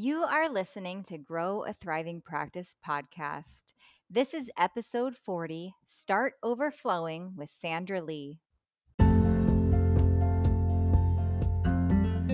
[0.00, 3.64] You are listening to Grow a Thriving Practice podcast.
[4.08, 8.38] This is episode 40 Start Overflowing with Sandra Lee.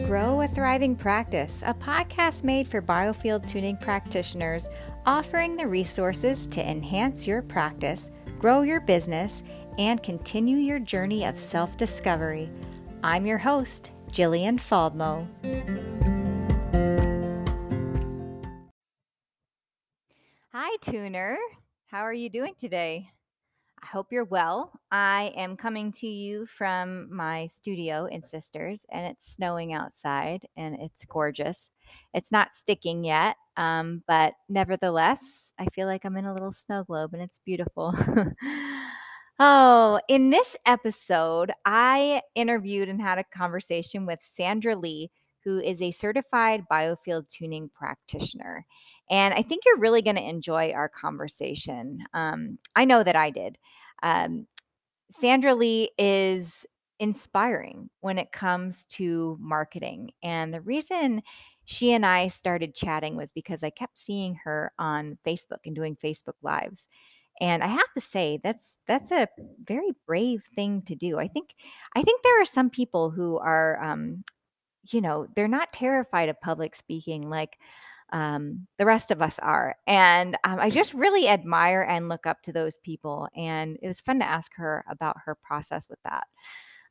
[0.04, 4.68] Grow a Thriving Practice, a podcast made for biofield tuning practitioners,
[5.06, 9.42] offering the resources to enhance your practice, grow your business,
[9.78, 12.50] and continue your journey of self discovery.
[13.02, 15.93] I'm your host, Jillian Faldmo.
[20.74, 21.38] Hi, Tuner.
[21.86, 23.08] How are you doing today?
[23.80, 24.72] I hope you're well.
[24.90, 30.74] I am coming to you from my studio in Sisters, and it's snowing outside and
[30.80, 31.68] it's gorgeous.
[32.12, 35.20] It's not sticking yet, um, but nevertheless,
[35.60, 37.94] I feel like I'm in a little snow globe and it's beautiful.
[39.38, 45.12] oh, in this episode, I interviewed and had a conversation with Sandra Lee,
[45.44, 48.66] who is a certified biofield tuning practitioner.
[49.10, 51.98] And I think you're really going to enjoy our conversation.
[52.14, 53.58] Um, I know that I did.
[54.02, 54.46] Um,
[55.10, 56.64] Sandra Lee is
[56.98, 60.10] inspiring when it comes to marketing.
[60.22, 61.22] And the reason
[61.66, 65.96] she and I started chatting was because I kept seeing her on Facebook and doing
[65.96, 66.86] Facebook lives.
[67.40, 69.28] And I have to say that's that's a
[69.64, 71.18] very brave thing to do.
[71.18, 71.50] I think
[71.96, 74.22] I think there are some people who are um,
[74.90, 77.58] you know, they're not terrified of public speaking like
[78.14, 79.74] um, the rest of us are.
[79.88, 83.28] And um, I just really admire and look up to those people.
[83.36, 86.24] And it was fun to ask her about her process with that.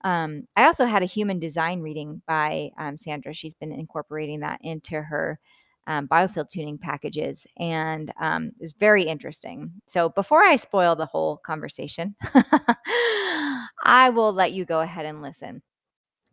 [0.04, 3.34] Um, I also had a human design reading by um, Sandra.
[3.34, 5.40] She's been incorporating that into her
[5.88, 9.72] um, biofield tuning packages, and um, it was very interesting.
[9.86, 12.16] So before I spoil the whole conversation,
[13.84, 15.62] I will let you go ahead and listen.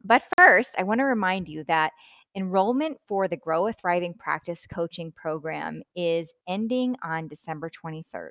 [0.04, 1.92] But first, I want to remind you that
[2.36, 8.30] Enrollment for the Grow a Thriving Practice Coaching Program is ending on December 23rd.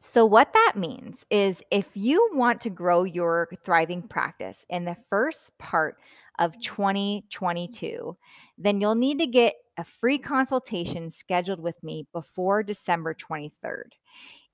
[0.00, 4.96] So, what that means is if you want to grow your thriving practice in the
[5.08, 5.96] first part
[6.38, 8.16] of 2022,
[8.58, 13.90] then you'll need to get a free consultation scheduled with me before December 23rd.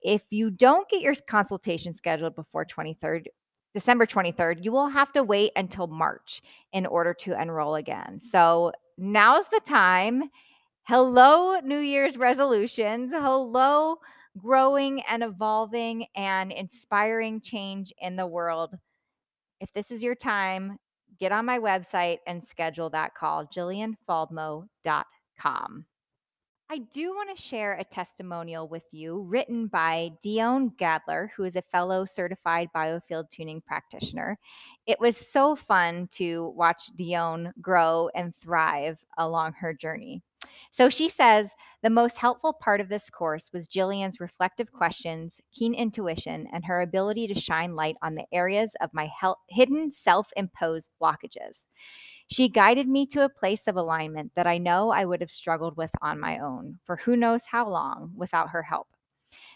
[0.03, 3.25] If you don't get your consultation scheduled before 23rd,
[3.79, 8.21] December 23rd, you will have to wait until March in order to enroll again.
[8.21, 10.33] So now's the time.
[10.83, 13.13] Hello, New Year's resolutions.
[13.13, 13.99] Hello,
[14.37, 18.77] growing and evolving and inspiring change in the world.
[19.61, 20.79] If this is your time,
[21.21, 25.85] get on my website and schedule that call, jillianfaldmo.com.
[26.71, 31.57] I do want to share a testimonial with you written by Dione Gadler, who is
[31.57, 34.39] a fellow certified biofield tuning practitioner.
[34.87, 40.21] It was so fun to watch Dione grow and thrive along her journey.
[40.71, 41.53] So she says
[41.83, 46.83] the most helpful part of this course was Jillian's reflective questions, keen intuition, and her
[46.83, 49.09] ability to shine light on the areas of my
[49.49, 51.67] hidden self imposed blockages.
[52.31, 55.79] She guided me to a place of alignment that I know I would have struggled
[55.79, 58.87] with on my own for who knows how long without her help.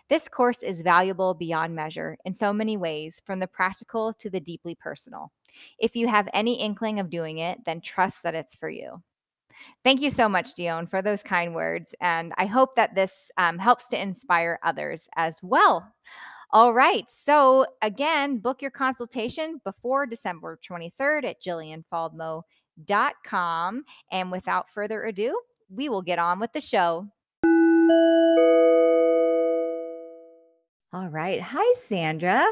[0.09, 4.41] This course is valuable beyond measure in so many ways, from the practical to the
[4.41, 5.32] deeply personal.
[5.78, 9.03] If you have any inkling of doing it, then trust that it's for you.
[9.84, 11.94] Thank you so much, Dione, for those kind words.
[12.00, 15.93] And I hope that this um, helps to inspire others as well.
[16.50, 17.05] All right.
[17.09, 22.43] So, again, book your consultation before December 23rd at jillianfaldmo.com
[23.25, 23.84] com.
[24.10, 25.38] And without further ado,
[25.69, 27.09] we will get on with the show.
[30.94, 31.41] All right.
[31.41, 32.44] Hi, Sandra.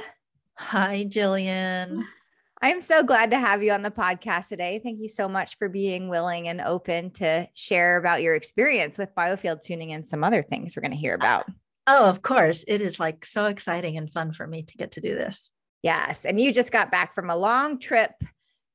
[0.56, 2.04] Hi, Jillian.
[2.62, 4.80] I'm so glad to have you on the podcast today.
[4.82, 9.14] Thank you so much for being willing and open to share about your experience with
[9.14, 11.44] biofield tuning and some other things we're going to hear ah, about.
[11.86, 12.64] Oh, of course.
[12.68, 15.52] It is like so exciting and fun for me to get to do this.
[15.82, 16.26] Yes.
[16.26, 18.12] And you just got back from a long trip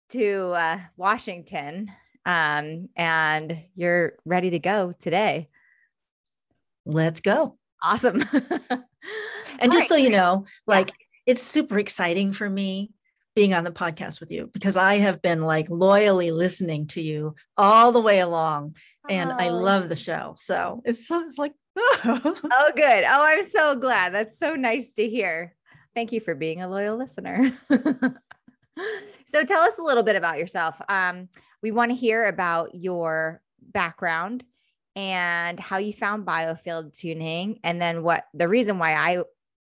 [0.09, 1.91] to uh, Washington
[2.25, 5.49] um, and you're ready to go today.
[6.85, 7.57] Let's go.
[7.81, 8.23] Awesome.
[9.59, 11.33] and just right, so you know, like yeah.
[11.33, 12.91] it's super exciting for me
[13.35, 17.35] being on the podcast with you because I have been like loyally listening to you
[17.57, 18.75] all the way along
[19.09, 19.35] and oh.
[19.37, 20.35] I love the show.
[20.37, 23.03] So it's, so, it's like, oh, good.
[23.03, 24.13] Oh, I'm so glad.
[24.13, 25.53] That's so nice to hear.
[25.93, 27.57] Thank you for being a loyal listener.
[29.25, 30.81] so tell us a little bit about yourself.
[30.89, 31.29] Um,
[31.61, 34.43] we want to hear about your background
[34.95, 39.23] and how you found biofield tuning and then what the reason why I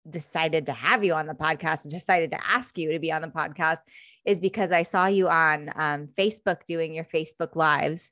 [0.09, 3.23] decided to have you on the podcast and decided to ask you to be on
[3.23, 3.79] the podcast
[4.25, 8.11] is because I saw you on um, Facebook doing your Facebook lives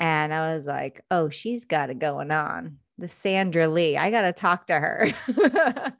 [0.00, 2.78] And I was like, oh, she's got it going on.
[2.98, 3.96] The Sandra Lee.
[3.96, 5.12] I got to talk to her.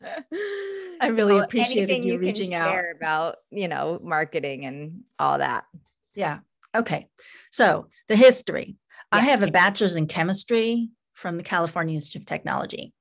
[1.01, 5.65] I really so appreciate you, you reaching out about, you know, marketing and all that.
[6.15, 6.41] Yeah.
[6.75, 7.07] Okay.
[7.51, 8.77] So the history.
[9.13, 9.19] Yeah.
[9.19, 12.93] I have a bachelor's in chemistry from the California Institute of Technology.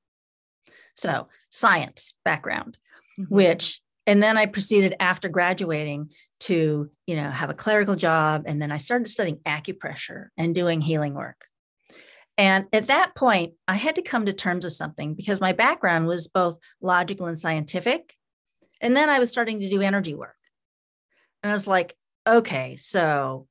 [0.96, 2.78] So science background,
[3.20, 3.34] mm-hmm.
[3.34, 6.10] which, and then I proceeded after graduating
[6.42, 8.44] to, you know, have a clerical job.
[8.46, 11.46] And then I started studying acupressure and doing healing work.
[12.38, 16.08] And at that point, I had to come to terms with something because my background
[16.08, 18.14] was both logical and scientific.
[18.80, 20.36] And then I was starting to do energy work.
[21.42, 21.96] And I was like,
[22.28, 23.48] okay, so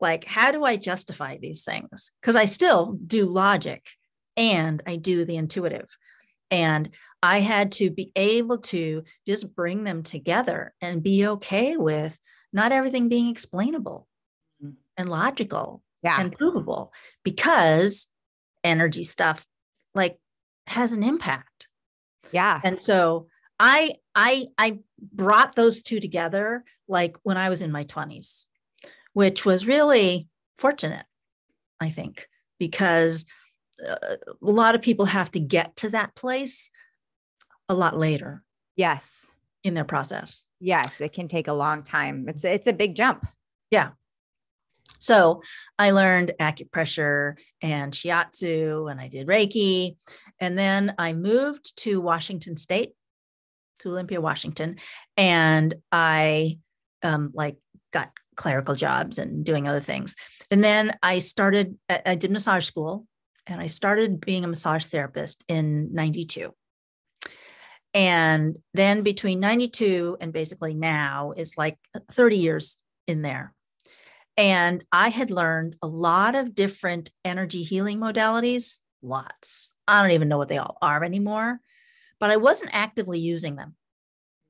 [0.00, 2.12] like, how do I justify these things?
[2.20, 3.86] Because I still do logic
[4.36, 5.88] and I do the intuitive.
[6.50, 6.88] And
[7.22, 12.18] I had to be able to just bring them together and be okay with
[12.52, 14.08] not everything being explainable
[14.64, 14.74] mm.
[14.96, 16.18] and logical yeah.
[16.18, 18.06] and provable because
[18.64, 19.46] energy stuff
[19.94, 20.18] like
[20.66, 21.68] has an impact.
[22.32, 22.60] Yeah.
[22.62, 23.26] And so
[23.58, 28.46] I I I brought those two together like when I was in my 20s,
[29.12, 30.28] which was really
[30.58, 31.06] fortunate,
[31.80, 32.28] I think,
[32.58, 33.26] because
[33.86, 36.70] uh, a lot of people have to get to that place
[37.68, 38.42] a lot later.
[38.76, 39.30] Yes.
[39.62, 40.44] In their process.
[40.58, 42.26] Yes, it can take a long time.
[42.28, 43.26] It's it's a big jump.
[43.70, 43.90] Yeah.
[44.98, 45.42] So
[45.78, 49.96] I learned acupressure and shiatsu and I did Reiki.
[50.38, 52.92] And then I moved to Washington State,
[53.80, 54.76] to Olympia, Washington.
[55.16, 56.58] And I
[57.02, 57.56] um, like
[57.92, 60.16] got clerical jobs and doing other things.
[60.50, 63.06] And then I started, I did massage school
[63.46, 66.54] and I started being a massage therapist in 92.
[67.92, 71.76] And then between 92 and basically now is like
[72.12, 73.52] 30 years in there.
[74.36, 79.74] And I had learned a lot of different energy healing modalities, lots.
[79.86, 81.60] I don't even know what they all are anymore,
[82.18, 83.74] but I wasn't actively using them.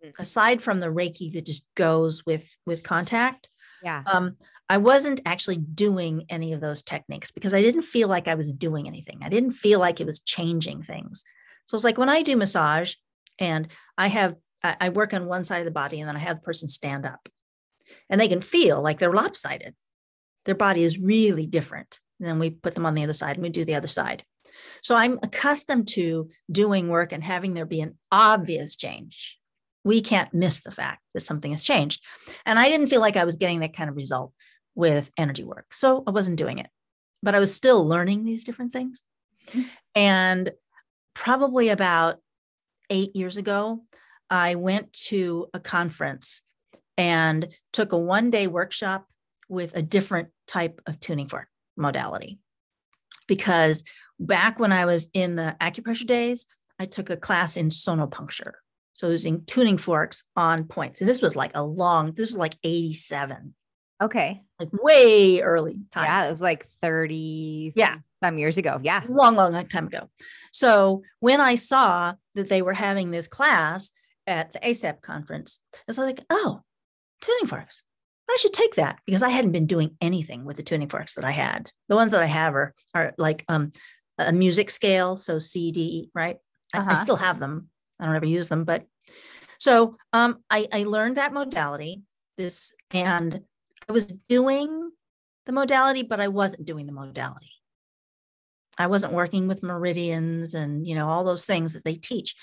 [0.05, 0.23] Mm-hmm.
[0.23, 3.49] Aside from the Reiki that just goes with with contact,
[3.83, 4.03] yeah.
[4.07, 4.37] Um,
[4.69, 8.53] I wasn't actually doing any of those techniques because I didn't feel like I was
[8.53, 9.19] doing anything.
[9.23, 11.25] I didn't feel like it was changing things.
[11.65, 12.95] So it's like when I do massage
[13.41, 13.67] and
[13.99, 16.43] I have, I work on one side of the body and then I have the
[16.43, 17.29] person stand up
[18.11, 19.75] and they can feel like they're lopsided.
[20.45, 22.01] Their body is really different.
[22.19, 24.25] And then we put them on the other side and we do the other side.
[24.83, 29.39] So I'm accustomed to doing work and having there be an obvious change.
[29.85, 32.03] We can't miss the fact that something has changed.
[32.45, 34.33] And I didn't feel like I was getting that kind of result
[34.75, 35.73] with energy work.
[35.73, 36.69] So I wasn't doing it,
[37.23, 39.03] but I was still learning these different things.
[39.49, 39.63] Mm-hmm.
[39.95, 40.51] And
[41.15, 42.19] probably about
[42.91, 43.85] eight years ago,
[44.29, 46.43] I went to a conference
[47.01, 49.07] and took a one day workshop
[49.49, 52.39] with a different type of tuning fork modality.
[53.27, 53.85] Because
[54.19, 56.45] back when I was in the acupressure days,
[56.79, 58.53] I took a class in sonopuncture.
[58.93, 61.01] So using tuning forks on points.
[61.01, 63.55] And this was like a long, this was like 87.
[64.03, 64.43] Okay.
[64.59, 66.05] Like way early time.
[66.05, 67.97] Yeah, it was like 30 yeah.
[68.23, 68.79] some years ago.
[68.83, 69.03] Yeah.
[69.09, 70.11] Long, long, long time ago.
[70.53, 73.91] So when I saw that they were having this class
[74.27, 76.61] at the ASAP conference, I was like, oh,
[77.21, 77.83] tuning forks.
[78.29, 81.25] I should take that because I hadn't been doing anything with the tuning forks that
[81.25, 81.71] I had.
[81.89, 83.73] The ones that I have are are like um,
[84.19, 86.37] a music scale, so CD, right?
[86.73, 86.87] Uh-huh.
[86.89, 87.69] I, I, still have them.
[87.99, 88.85] I don't ever use them, but
[89.59, 92.03] so um, I, I learned that modality.
[92.39, 93.41] This and
[93.89, 94.91] I was doing
[95.47, 97.51] the modality, but I wasn't doing the modality.
[98.79, 102.37] I wasn't working with meridians and you know all those things that they teach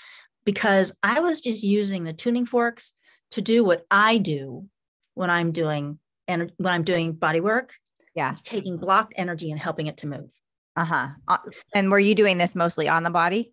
[0.44, 2.92] because I was just using the tuning forks
[3.32, 4.66] to do what I do
[5.14, 7.74] when I'm doing and when I'm doing body work.
[8.14, 8.36] Yeah.
[8.42, 10.30] Taking blocked energy and helping it to move.
[10.76, 11.08] Uh-huh.
[11.26, 11.38] Uh,
[11.74, 13.52] and were you doing this mostly on the body?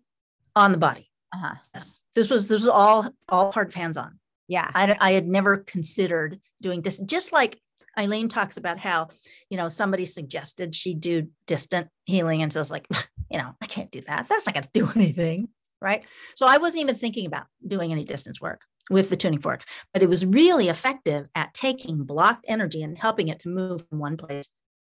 [0.54, 1.10] On the body.
[1.34, 1.54] Uh-huh.
[1.74, 2.04] Yes.
[2.14, 4.18] This was this was all all part of hands-on.
[4.48, 4.70] Yeah.
[4.74, 6.98] I, I had never considered doing this.
[6.98, 7.60] Just like
[7.98, 9.08] Eileen talks about how,
[9.50, 12.86] you know, somebody suggested she do distant healing and says like,
[13.30, 14.28] you know, I can't do that.
[14.28, 15.48] That's not going to do anything.
[15.80, 16.06] Right.
[16.36, 20.02] So I wasn't even thinking about doing any distance work with the tuning forks, but
[20.02, 24.16] it was really effective at taking blocked energy and helping it to move from one
[24.16, 24.48] place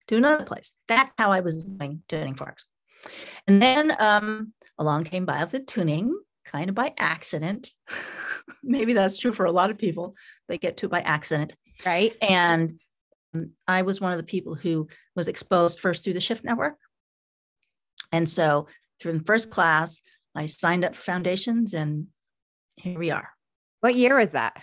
[0.09, 0.73] to another place.
[0.88, 2.67] That's how I was doing tuning forks.
[3.47, 7.73] And then um, along came biofield tuning, kind of by accident.
[8.62, 10.15] Maybe that's true for a lot of people.
[10.49, 11.55] They get to it by accident.
[11.85, 12.15] Right.
[12.21, 12.81] And
[13.67, 16.76] I was one of the people who was exposed first through the Shift Network.
[18.12, 18.69] And so
[19.00, 20.00] through the first class,
[20.35, 22.07] I signed up for foundations and
[22.76, 23.36] here we are.
[23.87, 24.61] What year was that?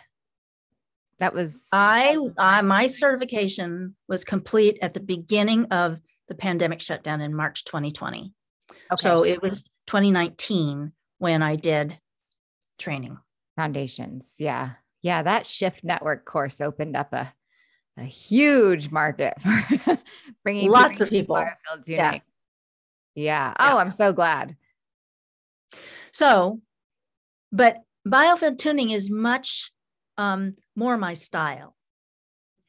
[1.19, 7.21] That was I, I my certification was complete at the beginning of the pandemic shutdown
[7.21, 8.33] in March 2020.
[8.69, 9.01] Okay.
[9.01, 11.97] So it was 2019 when I did
[12.77, 13.17] training.
[13.55, 14.35] Foundations.
[14.39, 14.71] Yeah.
[15.01, 15.23] Yeah.
[15.23, 17.33] That shift network course opened up a,
[17.95, 19.99] a huge market for
[20.43, 21.41] bringing lots of people.
[21.87, 22.19] Yeah.
[23.15, 23.53] yeah.
[23.57, 24.57] Oh, I'm so glad.
[26.11, 26.59] So,
[27.53, 29.71] but biofield tuning is much
[30.17, 31.75] um, more my style.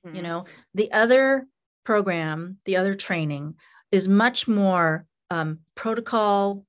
[0.06, 0.16] Mm-hmm.
[0.16, 1.46] You know, the other
[1.84, 3.54] program, the other training
[3.92, 6.64] is much more um, protocol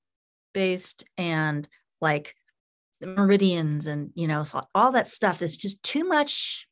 [0.54, 1.68] based and
[2.02, 2.36] like
[3.00, 6.68] the meridians and you know so all that stuff is just too much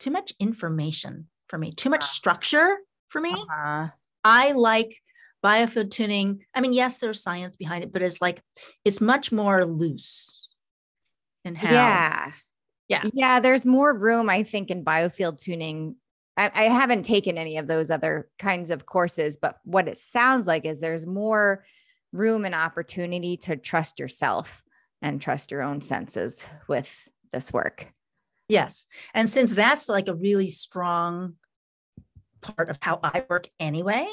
[0.00, 2.78] too much information for me too much structure
[3.08, 3.88] for me uh-huh.
[4.24, 5.00] i like
[5.44, 8.40] biofield tuning i mean yes there's science behind it but it's like
[8.84, 10.37] it's much more loose
[11.48, 12.30] and how yeah
[12.88, 15.96] yeah yeah there's more room i think in biofield tuning
[16.36, 20.46] I, I haven't taken any of those other kinds of courses but what it sounds
[20.46, 21.64] like is there's more
[22.12, 24.62] room and opportunity to trust yourself
[25.02, 27.86] and trust your own senses with this work.
[28.48, 28.86] Yes.
[29.14, 31.34] And since that's like a really strong
[32.40, 34.06] part of how I work anyway,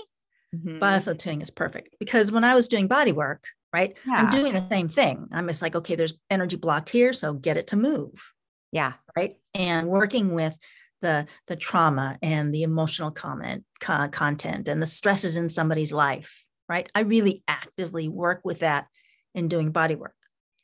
[0.56, 0.80] mm-hmm.
[0.80, 4.14] biofield tuning is perfect because when I was doing body work, right, yeah.
[4.14, 5.28] I'm doing the same thing.
[5.32, 8.32] I'm just like, okay, there's energy blocked here, so get it to move.
[8.72, 8.94] Yeah.
[9.16, 9.38] Right.
[9.54, 10.58] And working with
[11.02, 16.46] the the trauma and the emotional comment co- content and the stresses in somebody's life
[16.68, 16.90] right?
[16.96, 18.88] I really actively work with that
[19.34, 20.16] in doing body work.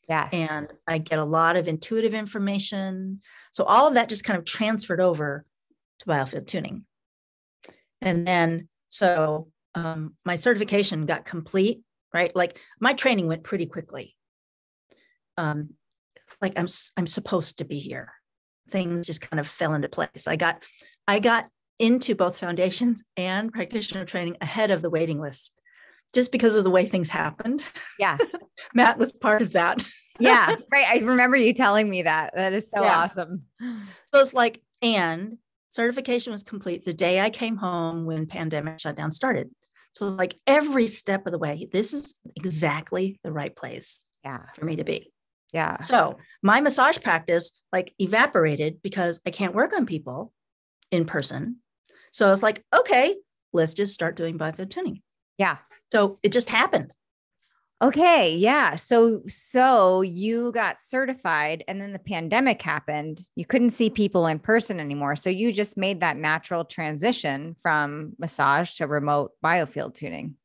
[0.09, 0.29] Yes.
[0.33, 3.21] And I get a lot of intuitive information.
[3.51, 5.45] So all of that just kind of transferred over
[5.99, 6.85] to biofield tuning.
[8.01, 11.81] And then, so um, my certification got complete,
[12.13, 12.35] right?
[12.35, 14.15] Like my training went pretty quickly.
[15.37, 15.71] Um,
[16.41, 18.13] like I'm, I'm supposed to be here.
[18.69, 20.27] Things just kind of fell into place.
[20.27, 20.63] I got,
[21.07, 21.47] I got
[21.79, 25.53] into both foundations and practitioner training ahead of the waiting list
[26.13, 27.63] just because of the way things happened.
[27.97, 28.17] Yeah.
[28.73, 29.83] Matt was part of that.
[30.19, 30.55] yeah.
[30.71, 30.87] Right.
[30.87, 32.33] I remember you telling me that.
[32.35, 32.97] That is so yeah.
[32.97, 33.43] awesome.
[34.13, 35.37] So it's like, and
[35.73, 39.49] certification was complete the day I came home when pandemic shutdown started.
[39.93, 44.45] So it's like every step of the way, this is exactly the right place yeah.
[44.55, 45.11] for me to be.
[45.53, 45.81] Yeah.
[45.81, 50.31] So my massage practice like evaporated because I can't work on people
[50.91, 51.57] in person.
[52.13, 53.15] So it's like, okay,
[53.51, 55.01] let's just start doing biofield tuning.
[55.37, 55.57] Yeah.
[55.91, 56.91] So it just happened.
[57.81, 58.75] Okay, yeah.
[58.75, 63.25] So so you got certified and then the pandemic happened.
[63.35, 65.15] You couldn't see people in person anymore.
[65.15, 70.35] So you just made that natural transition from massage to remote biofield tuning.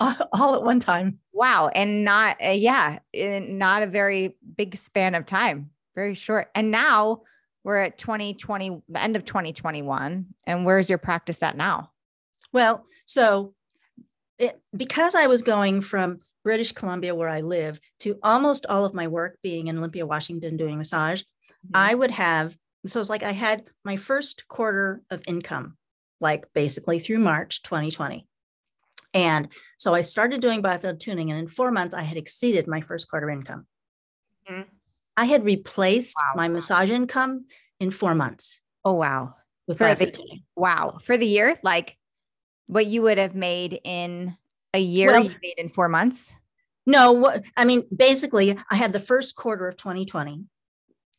[0.00, 1.18] All, all at one time.
[1.34, 5.70] Wow, and not uh, yeah, not a very big span of time.
[5.94, 6.48] Very short.
[6.54, 7.22] And now
[7.64, 11.90] we're at 2020 the end of 2021 and where's your practice at now?
[12.50, 13.52] Well, so
[14.38, 18.94] it, because I was going from British Columbia, where I live, to almost all of
[18.94, 21.70] my work being in Olympia, Washington, doing massage, mm-hmm.
[21.74, 22.56] I would have.
[22.86, 25.76] So it's like I had my first quarter of income,
[26.20, 28.26] like basically through March 2020.
[29.14, 32.80] And so I started doing biofield tuning, and in four months, I had exceeded my
[32.80, 33.66] first quarter income.
[34.48, 34.62] Mm-hmm.
[35.16, 36.34] I had replaced wow.
[36.36, 37.46] my massage income
[37.80, 38.60] in four months.
[38.84, 39.34] Oh, wow.
[39.66, 40.42] With for the, tuning.
[40.56, 40.98] Wow.
[41.02, 41.96] For the year, like
[42.66, 44.36] what you would have made in
[44.74, 46.34] a year well, you made in four months?
[46.86, 50.44] No, I mean, basically, I had the first quarter of 2020.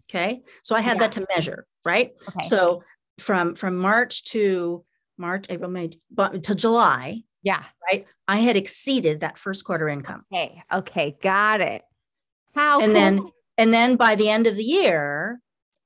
[0.09, 0.41] Okay.
[0.63, 1.01] So I had yeah.
[1.01, 2.11] that to measure, right?
[2.27, 2.47] Okay.
[2.47, 2.83] So
[3.19, 4.83] from from March to
[5.17, 7.21] March, April, May, but to July.
[7.43, 7.63] Yeah.
[7.89, 8.05] Right.
[8.27, 10.25] I had exceeded that first quarter income.
[10.33, 10.61] Okay.
[10.73, 11.17] Okay.
[11.21, 11.83] Got it.
[12.55, 12.93] How and cool.
[12.93, 15.39] then and then by the end of the year,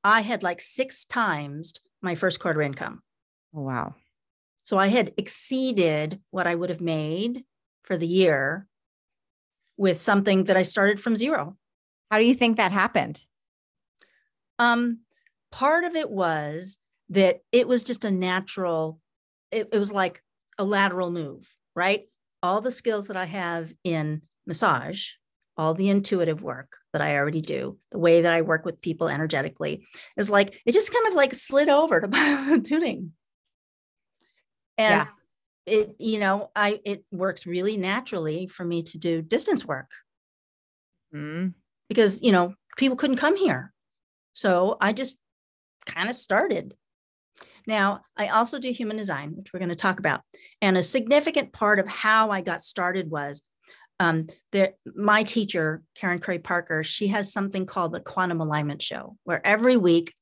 [0.03, 3.01] I had like six times my first quarter income.
[3.55, 3.96] Oh, wow.
[4.63, 7.43] So I had exceeded what I would have made
[7.84, 8.68] for the year
[9.78, 11.58] with something that I started from zero.
[12.12, 13.22] How do you think that happened?
[14.60, 15.00] Um,
[15.52, 16.78] part of it was
[17.10, 19.00] that it was just a natural,
[19.52, 20.22] it, it was like
[20.58, 22.04] a lateral move, right?
[22.42, 25.10] All the skills that I have in massage,
[25.58, 29.08] all the intuitive work that I already do, the way that I work with people
[29.08, 29.86] energetically
[30.18, 33.13] is like it just kind of like slid over to tuning
[34.78, 35.08] and yeah.
[35.65, 39.89] It you know i it works really naturally for me to do distance work.
[41.13, 41.50] Mm-hmm.
[41.89, 43.72] because you know people couldn't come here.
[44.34, 45.20] So i just
[45.86, 46.75] kind of started.
[47.67, 50.22] Now i also do human design which we're going to talk about.
[50.62, 53.43] And a significant part of how i got started was
[54.00, 59.15] um, there, my teacher, Karen Curry Parker, she has something called the Quantum Alignment Show,
[59.24, 60.13] where every week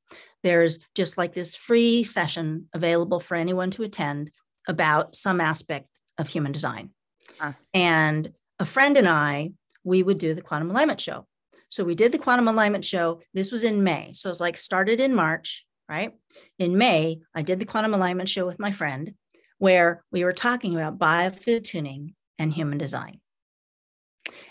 [0.44, 4.32] there's just like this free session available for anyone to attend
[4.68, 5.88] about some aspect
[6.18, 6.92] of human design.
[7.40, 7.54] Huh.
[7.74, 9.52] And a friend and I,
[9.84, 11.28] we would do the quantum alignment show.
[11.70, 13.22] So we did the quantum alignment show.
[13.34, 14.12] This was in May.
[14.14, 16.12] So it's like started in March, right?
[16.60, 19.14] In May, I did the quantum alignment show with my friend
[19.58, 23.22] where we were talking about biofield tuning and human design.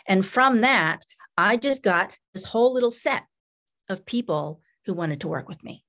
[0.07, 1.05] And from that,
[1.37, 3.25] I just got this whole little set
[3.89, 5.85] of people who wanted to work with me.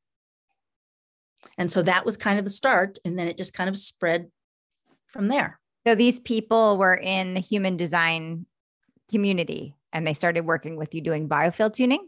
[1.58, 2.98] And so that was kind of the start.
[3.06, 4.30] And then it just kind of spread
[5.08, 5.60] from there.
[5.88, 8.46] So these people were in the human design
[9.10, 12.08] community and they started working with you doing biofield tuning?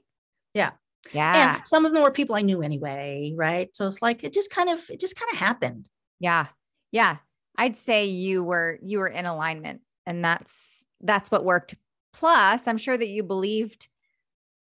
[0.54, 0.72] Yeah.
[1.12, 1.56] Yeah.
[1.56, 3.70] And some of them were people I knew anyway, right?
[3.75, 5.90] So it's like it just kind of it just kind of happened.
[6.20, 6.48] Yeah.
[6.92, 7.18] Yeah.
[7.58, 11.75] I'd say you were you were in alignment and that's that's what worked.
[12.13, 13.88] Plus, I'm sure that you believed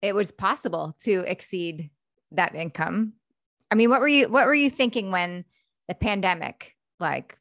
[0.02, 1.92] it was possible to exceed
[2.32, 3.14] that income.
[3.74, 5.46] I mean, what were you what were you thinking when
[5.88, 7.40] the pandemic like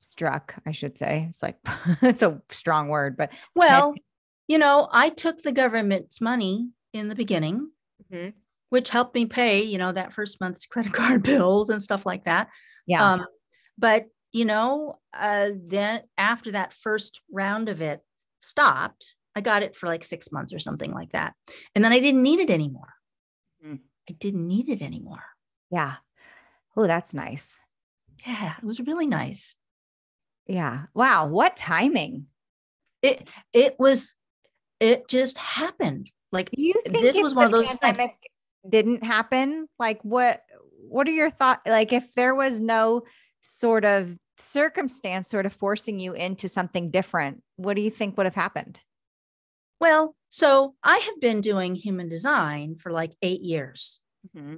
[0.00, 1.26] struck, I should say.
[1.28, 1.58] It's like
[2.02, 3.94] it's a strong word, but well,
[4.48, 7.70] you know, I took the government's money in the beginning,
[8.10, 8.30] mm-hmm.
[8.70, 12.24] which helped me pay, you know, that first month's credit card bills and stuff like
[12.24, 12.48] that.
[12.86, 13.12] Yeah.
[13.12, 13.26] Um,
[13.76, 18.00] but you know, uh, then after that first round of it
[18.40, 21.34] stopped, I got it for like six months or something like that,
[21.74, 22.94] and then I didn't need it anymore.
[24.12, 25.24] I didn't need it anymore.
[25.70, 25.94] Yeah.
[26.76, 27.58] Oh, that's nice.
[28.26, 29.54] Yeah, it was really nice.
[30.46, 30.84] Yeah.
[30.92, 31.28] Wow.
[31.28, 32.26] What timing?
[33.00, 34.14] It it was
[34.80, 36.10] it just happened.
[36.30, 38.16] Like you this was one of those pandemic
[38.68, 39.66] didn't happen.
[39.78, 40.42] Like what
[40.88, 41.62] what are your thoughts?
[41.66, 43.04] Like if there was no
[43.40, 48.26] sort of circumstance sort of forcing you into something different, what do you think would
[48.26, 48.78] have happened?
[49.80, 54.01] Well, so I have been doing human design for like eight years.
[54.36, 54.56] Mm-hmm.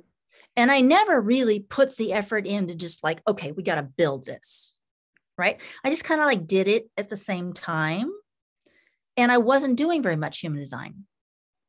[0.56, 4.24] And I never really put the effort into just like, okay, we got to build
[4.24, 4.76] this
[5.36, 5.60] right?
[5.82, 8.10] I just kind of like did it at the same time.
[9.16, 11.04] And I wasn't doing very much human design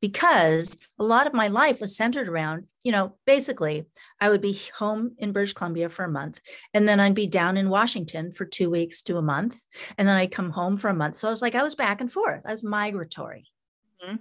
[0.01, 3.85] because a lot of my life was centered around, you know, basically,
[4.19, 6.39] I would be home in British Columbia for a month,
[6.73, 9.59] and then I'd be down in Washington for two weeks to a month,
[9.97, 11.17] and then I'd come home for a month.
[11.17, 13.45] So I was like, I was back and forth, I was migratory.
[14.03, 14.15] Mm-hmm.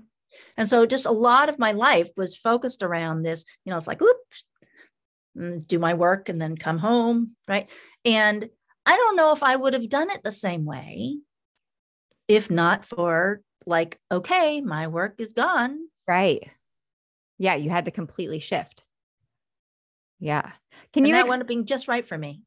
[0.56, 3.86] And so just a lot of my life was focused around this, you know, it's
[3.86, 4.44] like, oops,
[5.36, 7.70] mm, do my work and then come home, right?
[8.04, 8.48] And
[8.86, 11.16] I don't know if I would have done it the same way
[12.28, 15.78] if not for like, okay, my work is gone.
[16.06, 16.50] Right.
[17.38, 18.82] Yeah, you had to completely shift.
[20.20, 20.52] Yeah.
[20.92, 22.42] Can and you that ex- wound up being just right for me?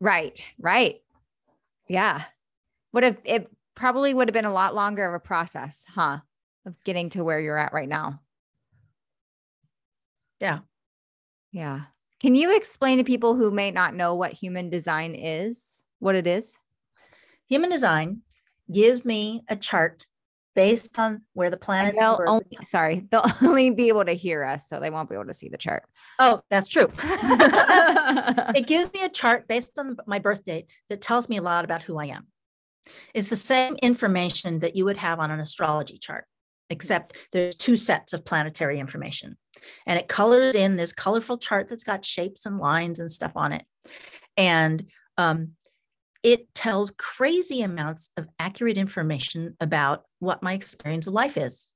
[0.00, 0.42] Right.
[0.58, 0.96] Right.
[1.88, 2.24] Yeah.
[2.92, 6.18] Would have it probably would have been a lot longer of a process, huh?
[6.68, 8.20] Of getting to where you're at right now.
[10.38, 10.58] Yeah.
[11.50, 11.84] Yeah.
[12.20, 16.26] Can you explain to people who may not know what human design is, what it
[16.26, 16.58] is?
[17.48, 18.20] Human design
[18.70, 20.06] gives me a chart
[20.54, 24.68] based on where the planets they'll only, sorry they'll only be able to hear us
[24.68, 25.84] so they won't be able to see the chart
[26.18, 26.90] oh that's true
[28.56, 31.64] it gives me a chart based on my birth date that tells me a lot
[31.64, 32.26] about who i am
[33.14, 36.24] it's the same information that you would have on an astrology chart
[36.70, 39.36] except there's two sets of planetary information.
[39.86, 43.52] And it colors in this colorful chart that's got shapes and lines and stuff on
[43.52, 43.64] it.
[44.36, 45.52] And um,
[46.22, 51.72] it tells crazy amounts of accurate information about what my experience of life is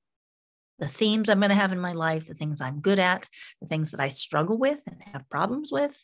[0.82, 3.28] the themes I'm going to have in my life, the things I'm good at,
[3.60, 5.96] the things that I struggle with and have problems with,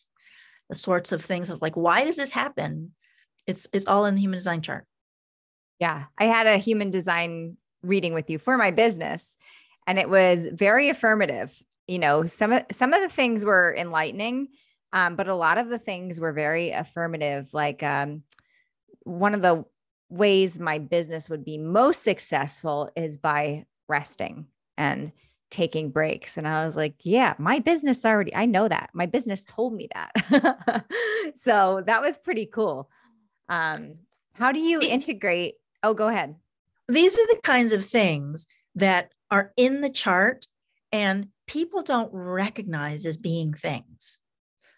[0.69, 2.93] the sorts of things that, like, why does this happen?
[3.45, 4.87] It's, it's all in the human design chart.
[5.81, 6.05] Yeah.
[6.17, 9.37] I had a human design reading with you for my business.
[9.87, 11.63] And it was very affirmative.
[11.87, 14.49] You know some of some of the things were enlightening
[14.93, 17.53] um, but a lot of the things were very affirmative.
[17.53, 18.23] Like um,
[19.03, 19.65] one of the
[20.09, 25.13] ways my business would be most successful is by resting and
[25.51, 26.37] taking breaks.
[26.37, 28.91] And i was like yeah my business already i know that.
[28.93, 30.85] My business told me that.
[31.35, 32.91] So that was pretty cool.
[33.51, 33.97] Um,
[34.33, 36.37] how do you integrate oh go ahead
[36.89, 40.47] these are the kinds of things that are in the chart
[40.91, 44.19] and people don't recognize as being things.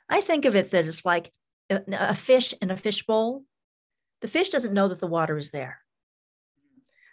[0.09, 1.33] I think of it that it's like
[1.71, 3.45] a, fish in a fishbowl.
[4.23, 5.79] The fish doesn't know that the water is there.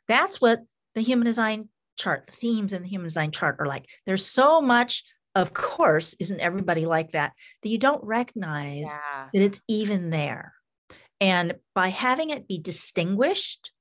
[0.07, 0.63] That's what
[0.95, 3.87] the human design chart, the themes in the human design chart are like.
[4.05, 5.03] There's so much,
[5.35, 9.27] of course, isn't everybody like that, that you don't recognize yeah.
[9.31, 10.53] that it's even there.
[11.19, 13.71] And by having it be distinguished,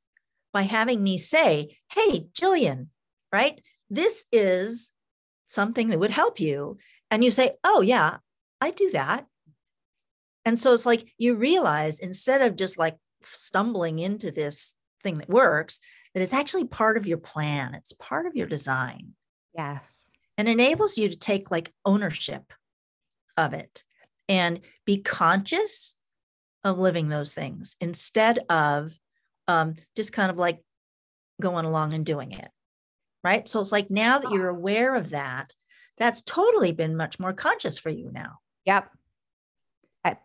[0.57, 2.87] by having me say, Hey, Jillian,
[3.31, 3.61] right?
[3.91, 4.91] This is
[5.47, 6.79] something that would help you.
[7.11, 8.17] And you say, Oh, yeah,
[8.59, 9.27] I do that.
[10.47, 15.29] And so it's like you realize instead of just like stumbling into this thing that
[15.29, 15.79] works,
[16.15, 19.13] that it's actually part of your plan, it's part of your design.
[19.55, 20.07] Yes.
[20.39, 22.51] And enables you to take like ownership
[23.37, 23.85] of it
[24.27, 25.99] and be conscious
[26.65, 28.99] of living those things instead of
[29.49, 30.61] um, just kind of like
[31.41, 32.49] going along and doing it.
[33.23, 33.49] Right.
[33.49, 35.53] So it's like now that you're aware of that,
[35.99, 38.39] that's totally been much more conscious for you now.
[38.65, 38.91] Yep.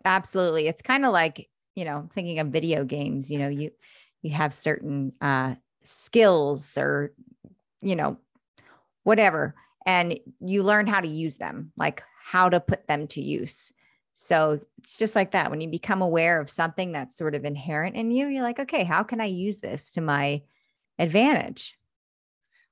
[0.06, 0.68] Absolutely.
[0.68, 3.72] It's kind of like, you know, thinking of video games, you know, you
[4.22, 7.14] you have certain uh skills or
[7.82, 8.18] you know,
[9.04, 9.56] whatever
[9.86, 13.74] and you learn how to use them, like how to put them to use.
[14.24, 15.50] So it's just like that.
[15.50, 18.84] When you become aware of something that's sort of inherent in you, you're like, okay,
[18.84, 20.44] how can I use this to my
[21.00, 21.76] advantage?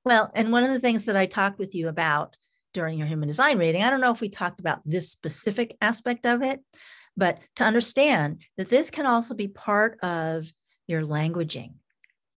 [0.04, 2.36] Well, and one of the things that I talked with you about
[2.72, 6.24] during your human design reading, I don't know if we talked about this specific aspect
[6.24, 6.60] of it,
[7.16, 10.52] but to understand that this can also be part of
[10.86, 11.72] your languaging,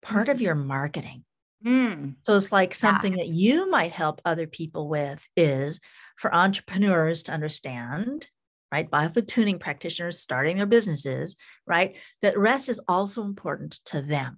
[0.02, 1.26] part of your marketing.
[1.66, 2.16] Mm.
[2.24, 3.26] So it's like something yeah.
[3.26, 5.82] that you might help other people with is
[6.16, 8.30] for entrepreneurs to understand,
[8.72, 8.90] right?
[8.90, 11.36] Biofield tuning practitioners starting their businesses,
[11.68, 11.98] right?
[12.22, 14.38] That rest is also important to them.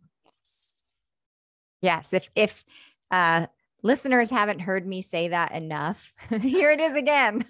[1.82, 2.13] Yes.
[2.13, 2.63] If if
[3.12, 3.48] uh
[3.84, 7.46] listeners haven't heard me say that enough, here it is again.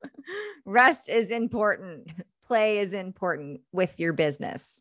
[0.64, 2.10] rest is important.
[2.46, 4.80] Play is important with your business.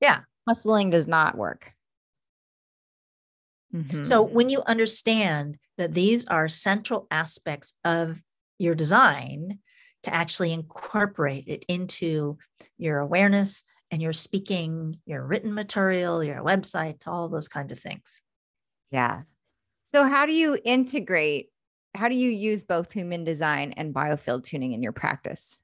[0.00, 0.20] Yeah.
[0.48, 1.72] Hustling does not work.
[3.74, 4.02] Mm-hmm.
[4.04, 8.20] So when you understand that these are central aspects of
[8.58, 9.60] your design
[10.04, 12.38] to actually incorporate it into
[12.78, 18.22] your awareness and your speaking, your written material, your website, all those kinds of things.
[18.90, 19.22] Yeah.
[19.84, 21.48] So how do you integrate
[21.94, 25.62] how do you use both human design and biofield tuning in your practice?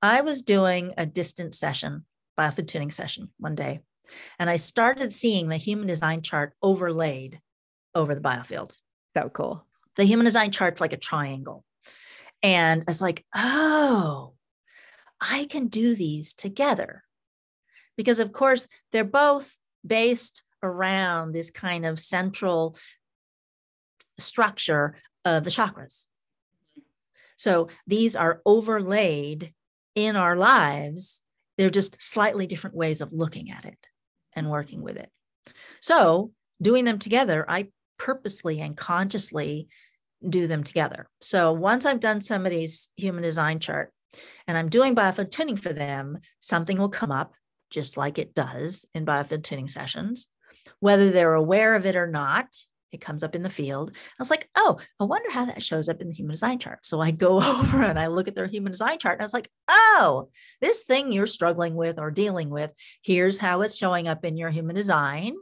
[0.00, 2.06] I was doing a distant session,
[2.38, 3.80] biofield tuning session one day
[4.38, 7.40] and I started seeing the human design chart overlaid
[7.94, 8.76] over the biofield.
[9.16, 9.66] So cool.
[9.96, 11.64] The human design chart's like a triangle.
[12.42, 14.34] And it's like, oh,
[15.20, 17.04] I can do these together.
[17.96, 22.76] Because, of course, they're both based around this kind of central
[24.18, 26.06] structure of the chakras.
[27.36, 29.52] So these are overlaid
[29.94, 31.22] in our lives.
[31.58, 33.78] They're just slightly different ways of looking at it
[34.34, 35.10] and working with it.
[35.80, 39.68] So, doing them together, I purposely and consciously
[40.28, 41.08] do them together.
[41.20, 43.92] So, once I've done somebody's human design chart
[44.46, 47.32] and I'm doing biofield tuning for them, something will come up
[47.70, 50.28] just like it does in biofield tuning sessions.
[50.80, 52.46] Whether they're aware of it or not,
[52.92, 53.90] it comes up in the field.
[53.96, 56.84] I was like, oh, I wonder how that shows up in the human design chart.
[56.84, 59.34] So I go over and I look at their human design chart and I was
[59.34, 60.28] like, oh,
[60.60, 64.50] this thing you're struggling with or dealing with, here's how it's showing up in your
[64.50, 65.34] human design.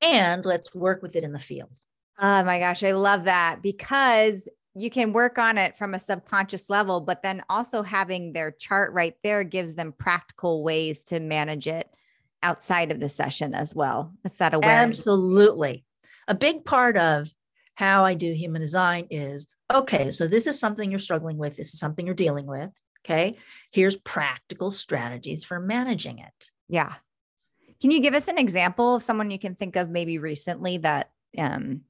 [0.00, 1.76] And let's work with it in the field.
[2.18, 6.68] Oh my gosh, I love that because you can work on it from a subconscious
[6.68, 11.66] level, but then also having their chart right there gives them practical ways to manage
[11.66, 11.88] it
[12.42, 14.12] outside of the session as well.
[14.24, 15.00] It's that awareness.
[15.00, 15.84] Absolutely
[16.28, 17.32] a big part of
[17.74, 21.74] how I do human design is okay, so this is something you're struggling with, this
[21.74, 22.70] is something you're dealing with.
[23.04, 23.36] Okay,
[23.72, 26.50] here's practical strategies for managing it.
[26.68, 26.94] Yeah.
[27.80, 31.10] Can you give us an example of someone you can think of maybe recently that
[31.38, 31.82] um,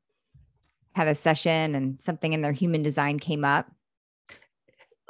[0.97, 3.71] had a session and something in their human design came up?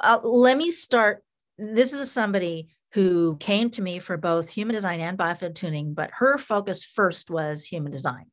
[0.01, 1.23] Uh, let me start.
[1.57, 6.11] This is somebody who came to me for both human design and biofield tuning, but
[6.15, 8.25] her focus first was human design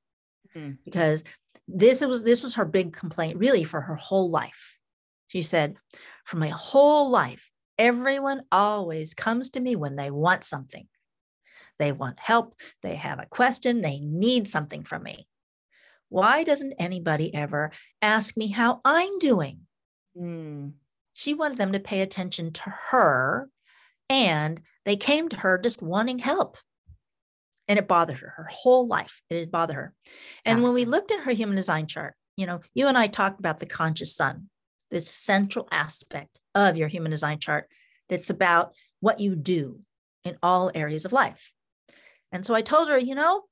[0.54, 0.76] mm.
[0.84, 1.22] because
[1.68, 4.76] this was this was her big complaint really for her whole life.
[5.28, 5.76] She said,
[6.24, 10.88] "For my whole life, everyone always comes to me when they want something.
[11.78, 15.28] They want help, they have a question, they need something from me.
[16.14, 19.66] Why doesn't anybody ever ask me how I'm doing?"
[20.16, 20.74] Mm.
[21.12, 23.48] She wanted them to pay attention to her
[24.08, 26.58] and they came to her just wanting help
[27.68, 29.94] and it bothered her her whole life it bothered her
[30.44, 30.64] and yeah.
[30.64, 33.58] when we looked at her human design chart you know you and i talked about
[33.58, 34.48] the conscious sun
[34.90, 37.68] this central aspect of your human design chart
[38.08, 39.80] that's about what you do
[40.24, 41.52] in all areas of life
[42.32, 43.42] and so i told her you know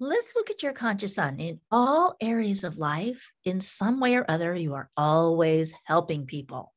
[0.00, 4.24] let's look at your conscious sun in all areas of life in some way or
[4.28, 6.72] other you are always helping people.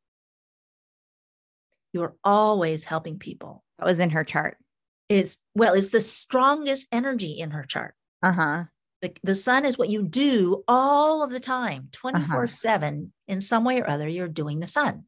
[1.93, 3.63] You're always helping people.
[3.77, 4.57] That was in her chart.
[5.09, 7.95] Is well is the strongest energy in her chart.
[8.23, 8.63] Uh-huh.
[9.01, 12.47] The, the sun is what you do all of the time 24 uh-huh.
[12.47, 15.03] 7 in some way or other you're doing the sun.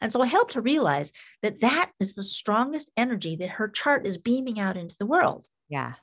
[0.00, 4.06] And so I helped her realize that that is the strongest energy that her chart
[4.06, 5.46] is beaming out into the world.
[5.68, 5.94] Yeah.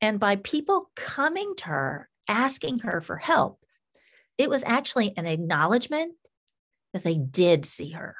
[0.00, 3.60] And by people coming to her, asking her for help,
[4.38, 6.14] it was actually an acknowledgement
[6.92, 8.16] that they did see her,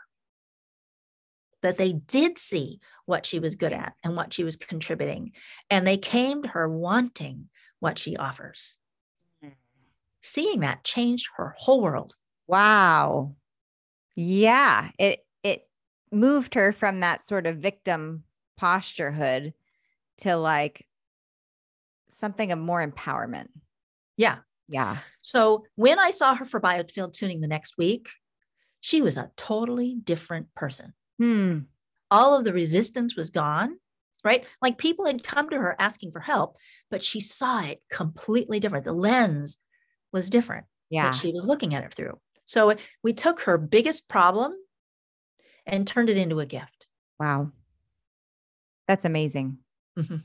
[1.63, 5.33] that they did see what she was good at and what she was contributing.
[5.71, 7.49] And they came to her wanting
[7.81, 8.79] what she offers.
[10.23, 12.15] Seeing that changed her whole world.
[12.47, 13.35] Wow.
[14.17, 15.69] Yeah, it it
[16.11, 18.25] moved her from that sort of victim
[18.57, 19.53] posturehood
[20.19, 20.87] to like
[22.15, 23.49] something of more empowerment.
[24.17, 24.39] Yeah.
[24.69, 24.99] Yeah.
[25.21, 28.09] So when I saw her for biofield tuning the next week,
[28.81, 30.95] she was a totally different person.
[31.19, 31.61] Hmm.
[32.11, 33.77] All of the resistance was gone,
[34.23, 34.45] right?
[34.63, 36.57] Like people had come to her asking for help,
[36.91, 38.85] but she saw it completely different.
[38.85, 39.59] The lens
[40.13, 40.67] was different.
[40.91, 41.11] Yeah.
[41.11, 42.19] That she was looking at it through.
[42.47, 44.53] So we took her biggest problem
[45.67, 46.89] and turned it into a gift.
[47.19, 47.53] Wow.
[48.87, 49.59] That's amazing.
[49.99, 50.17] Mm-hmm.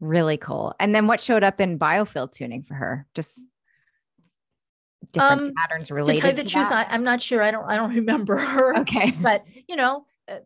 [0.00, 0.74] Really cool.
[0.80, 3.06] And then what showed up in biofield tuning for her?
[3.14, 3.40] Just
[5.12, 6.16] different um, patterns related.
[6.16, 7.42] To tell you the truth, I, am not sure.
[7.42, 7.64] I don't.
[7.64, 8.78] I don't remember her.
[8.78, 10.38] Okay, but you know, uh,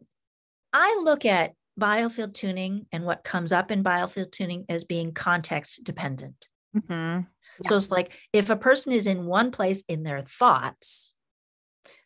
[0.72, 5.82] I look at biofield tuning and what comes up in biofield tuning as being context
[5.84, 6.48] dependent.
[6.76, 6.92] Mm-hmm.
[6.92, 7.68] Yeah.
[7.68, 11.16] So it's like if a person is in one place in their thoughts,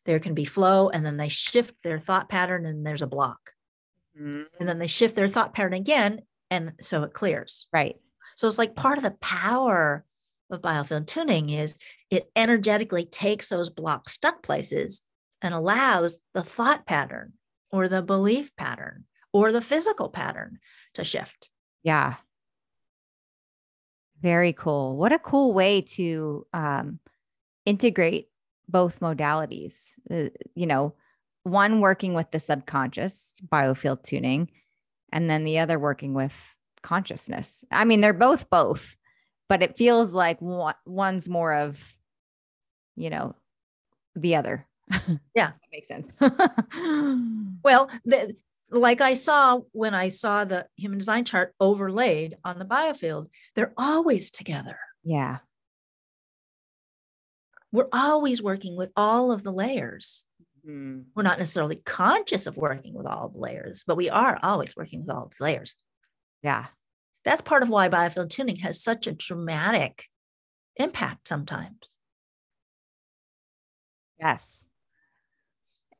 [0.05, 3.53] there can be flow, and then they shift their thought pattern, and there's a block.
[4.21, 4.43] Mm-hmm.
[4.61, 7.67] And then they shift their thought pattern again, and so it clears.
[7.73, 7.97] Right.
[8.37, 10.05] So it's like part of the power
[10.51, 11.77] of biofield tuning is
[12.11, 15.03] it energetically takes those block stuck places
[15.43, 17.35] and allows the thought pattern
[17.71, 20.59] or the belief pattern or the physical pattern
[20.95, 21.51] to shift.
[21.83, 22.15] Yeah.
[24.21, 24.97] Very cool.
[24.97, 26.99] What a cool way to um,
[27.65, 28.29] integrate
[28.69, 29.91] both modalities.
[30.11, 30.95] Uh, you know,
[31.45, 34.51] one working with the subconscious, biofield tuning,
[35.13, 37.65] and then the other working with consciousness.
[37.71, 38.97] I mean, they're both both,
[39.49, 41.95] but it feels like one, one's more of,
[42.97, 43.35] you know,
[44.15, 44.67] the other.
[45.35, 45.53] Yeah.
[45.53, 46.13] that makes sense.
[47.63, 48.35] well, the,
[48.71, 53.73] like I saw when I saw the human design chart overlaid on the biofield, they're
[53.77, 54.79] always together.
[55.05, 55.39] Yeah.
[57.71, 60.25] We're always working with all of the layers.
[60.69, 61.05] Mm.
[61.15, 65.01] We're not necessarily conscious of working with all the layers, but we are always working
[65.01, 65.77] with all the layers.
[66.43, 66.67] Yeah.
[67.25, 70.05] That's part of why biofield tuning has such a dramatic
[70.77, 71.97] impact sometimes.
[74.21, 74.63] Yes.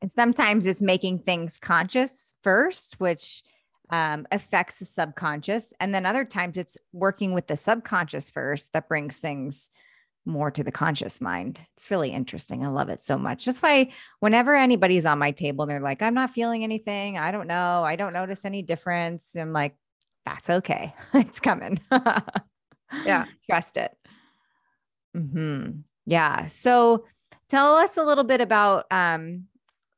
[0.01, 3.43] And sometimes it's making things conscious first, which
[3.89, 5.73] um, affects the subconscious.
[5.79, 9.69] And then other times it's working with the subconscious first that brings things
[10.25, 11.59] more to the conscious mind.
[11.75, 12.63] It's really interesting.
[12.63, 13.45] I love it so much.
[13.45, 17.17] That's why whenever anybody's on my table, they're like, I'm not feeling anything.
[17.17, 17.83] I don't know.
[17.83, 19.35] I don't notice any difference.
[19.35, 19.75] I'm like,
[20.25, 20.93] that's okay.
[21.13, 21.79] it's coming.
[23.05, 23.25] yeah.
[23.49, 23.91] Trust it.
[25.15, 25.79] Mm-hmm.
[26.05, 26.47] Yeah.
[26.47, 27.05] So
[27.49, 29.45] tell us a little bit about um,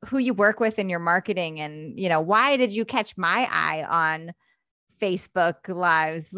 [0.06, 3.46] who you work with in your marketing and, you know, why did you catch my
[3.50, 4.32] eye on
[5.00, 6.34] Facebook lives?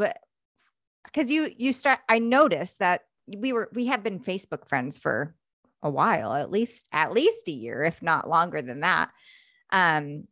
[1.05, 5.35] Because you, you start, I noticed that we were, we have been Facebook friends for
[5.83, 9.11] a while, at least, at least a year, if not longer than that.
[9.71, 10.25] Um,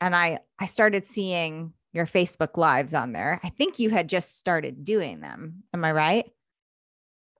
[0.00, 3.40] and I, I started seeing your Facebook lives on there.
[3.42, 5.64] I think you had just started doing them.
[5.74, 6.26] Am I right?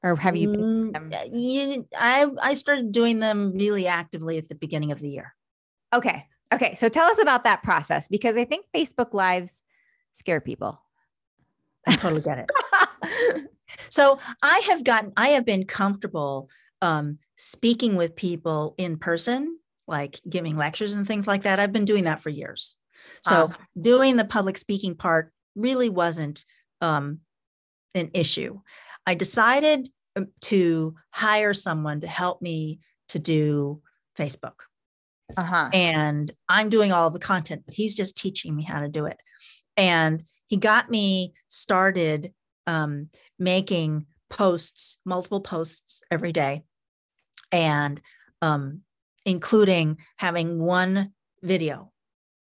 [0.03, 4.55] Or have you been mm, you, I I started doing them really actively at the
[4.55, 5.35] beginning of the year.
[5.93, 6.25] Okay.
[6.53, 6.75] Okay.
[6.77, 9.63] So tell us about that process because I think Facebook lives
[10.15, 10.81] scare people.
[11.87, 12.51] I totally get it.
[13.89, 16.49] so I have gotten I have been comfortable
[16.83, 21.61] um, speaking with people in person, like giving lectures and things like that.
[21.61, 22.77] I've been doing that for years.
[23.23, 23.57] So awesome.
[23.81, 26.45] doing the public speaking part really wasn't
[26.81, 27.21] um,
[27.95, 28.61] an issue.
[29.07, 33.83] I decided um, to hire someone to help me to do
[34.19, 34.61] Facebook.
[35.37, 35.71] Uh-huh.
[35.73, 39.07] And I'm doing all of the content, but he's just teaching me how to do
[39.07, 39.19] it.
[39.77, 42.33] And he got me started
[42.67, 43.09] um,
[43.41, 46.63] making posts, multiple posts every day,
[47.51, 48.01] and
[48.43, 48.83] um,
[49.25, 51.91] including having one video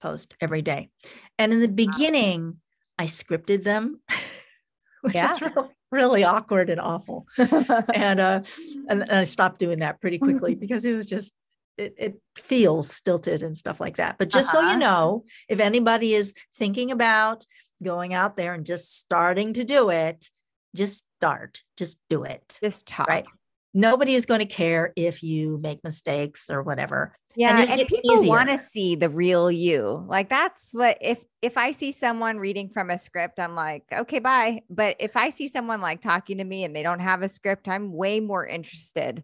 [0.00, 0.90] post every day.
[1.38, 2.56] And in the beginning,
[2.98, 4.00] I scripted them,
[5.02, 5.34] which yeah.
[5.34, 7.26] is really, really awkward and awful.
[7.38, 8.42] and, uh,
[8.88, 11.34] and, and I stopped doing that pretty quickly because it was just
[11.76, 14.16] it, it, feels stilted and stuff like that.
[14.18, 14.62] But just uh-huh.
[14.62, 14.78] so you uh-huh.
[14.78, 17.44] know, if anybody is thinking about
[17.82, 20.28] going out there and just starting to do it,
[20.74, 22.58] just start, just do it.
[22.62, 23.08] Just talk.
[23.08, 23.26] Right.
[23.74, 27.14] Nobody is going to care if you make mistakes or whatever.
[27.36, 30.04] Yeah, and, and people want to see the real you.
[30.08, 34.18] Like that's what if if I see someone reading from a script, I'm like, okay,
[34.18, 34.62] bye.
[34.68, 37.68] But if I see someone like talking to me and they don't have a script,
[37.68, 39.22] I'm way more interested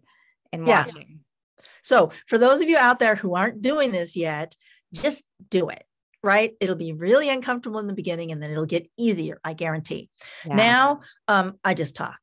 [0.53, 0.81] in yeah.
[0.81, 1.19] watching.
[1.83, 4.55] So, for those of you out there who aren't doing this yet,
[4.93, 5.83] just do it
[6.25, 6.53] right?
[6.59, 10.09] It'll be really uncomfortable in the beginning and then it'll get easier, I guarantee.
[10.43, 10.55] Yeah.
[10.55, 12.17] Now, um, I just talk.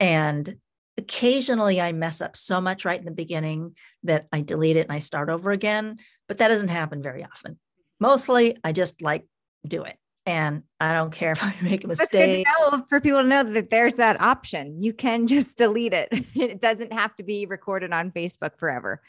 [0.00, 0.56] And
[0.98, 4.92] occasionally I mess up so much right in the beginning that I delete it and
[4.92, 7.58] I start over again, but that doesn't happen very often.
[8.00, 9.26] Mostly I just like
[9.66, 9.96] do it.
[10.26, 12.46] And I don't care if I make a mistake.
[12.88, 14.82] for people to know that there's that option.
[14.82, 16.08] You can just delete it.
[16.34, 19.00] It doesn't have to be recorded on Facebook forever.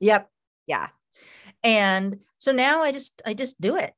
[0.00, 0.30] Yep.
[0.66, 0.88] Yeah.
[1.66, 3.92] And so now I just I just do it.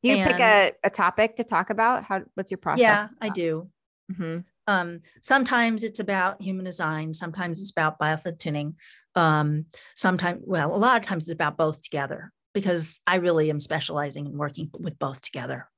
[0.00, 2.04] You and, pick a, a topic to talk about.
[2.04, 2.82] How what's your process?
[2.82, 3.68] Yeah, I do.
[4.12, 4.38] Mm-hmm.
[4.68, 7.12] Um, sometimes it's about human design.
[7.12, 8.76] Sometimes it's about biofield tuning.
[9.16, 9.66] Um,
[9.96, 14.26] sometimes, well, a lot of times it's about both together because I really am specializing
[14.26, 15.68] in working with both together.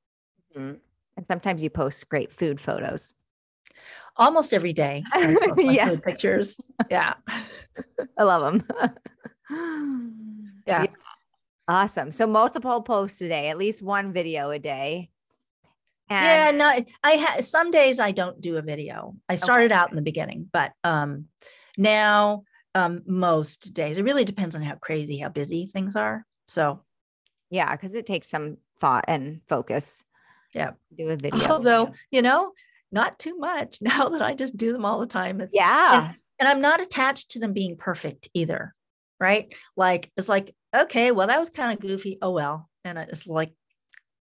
[0.55, 0.75] Mm-hmm.
[1.17, 3.15] And sometimes you post great food photos.
[4.17, 5.03] Almost every day,
[5.57, 5.97] yeah.
[5.97, 6.57] pictures.
[6.91, 7.15] Yeah,
[8.19, 8.69] I love them.
[10.67, 10.87] yeah.
[11.69, 12.13] Awesome.
[12.13, 15.11] So multiple posts a day, at least one video a day.
[16.09, 19.15] And yeah, no, I have some days I don't do a video.
[19.29, 19.81] I started okay.
[19.81, 21.27] out in the beginning, but um
[21.79, 23.99] now um most days.
[23.99, 26.27] It really depends on how crazy, how busy things are.
[26.49, 26.83] So
[27.51, 30.05] yeah, because it takes some thought and focus.
[30.55, 30.73] Yeah.
[30.97, 31.47] Do a video.
[31.51, 32.53] Although, you know,
[32.91, 35.41] not too much now that I just do them all the time.
[35.41, 36.09] It's, yeah.
[36.09, 38.75] And, and I'm not attached to them being perfect either.
[39.23, 39.55] Right.
[39.77, 42.19] Like it's like okay, well, that was kind of goofy.
[42.23, 42.69] Oh, well.
[42.85, 43.53] And it's like,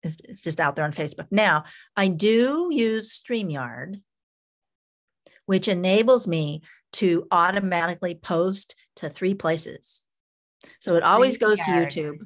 [0.04, 1.28] it's, it's just out there on Facebook.
[1.32, 1.64] Now,
[1.96, 4.02] I do use StreamYard,
[5.46, 6.62] which enables me
[6.94, 10.06] to automatically post to three places.
[10.80, 12.18] So it always goes to YouTube.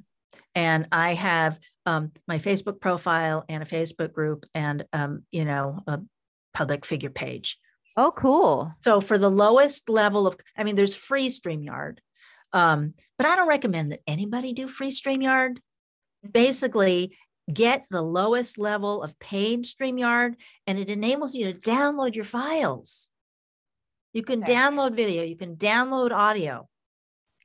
[0.55, 5.81] And I have um, my Facebook profile and a Facebook group and, um, you know,
[5.85, 5.99] a
[6.53, 7.57] public figure page.
[7.97, 8.73] Oh, cool.
[8.81, 11.99] So for the lowest level of, I mean, there's free StreamYard,
[12.55, 15.57] um, but I don't recommend that anybody do free StreamYard.
[16.29, 17.15] Basically,
[17.53, 23.09] get the lowest level of paid StreamYard, and it enables you to download your files.
[24.13, 24.53] You can okay.
[24.53, 26.69] download video, you can download audio,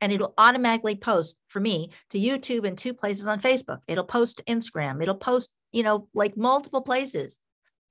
[0.00, 3.80] and it'll automatically post for me to YouTube and two places on Facebook.
[3.88, 7.40] It'll post to Instagram, it'll post, you know, like multiple places.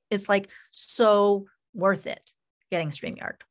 [0.09, 2.31] It's like so worth it
[2.71, 3.41] getting StreamYard.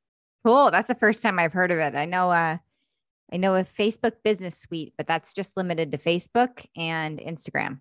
[0.42, 0.70] Cool.
[0.70, 1.94] That's the first time I've heard of it.
[1.94, 2.56] I know uh
[3.32, 7.80] I know a Facebook business suite, but that's just limited to Facebook and Instagram.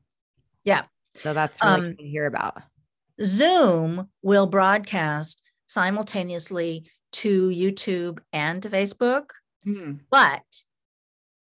[0.63, 0.83] Yeah.
[1.15, 2.61] So that's really um, to hear about.
[3.23, 9.29] Zoom will broadcast simultaneously to YouTube and to Facebook,
[9.65, 9.93] mm-hmm.
[10.11, 10.43] but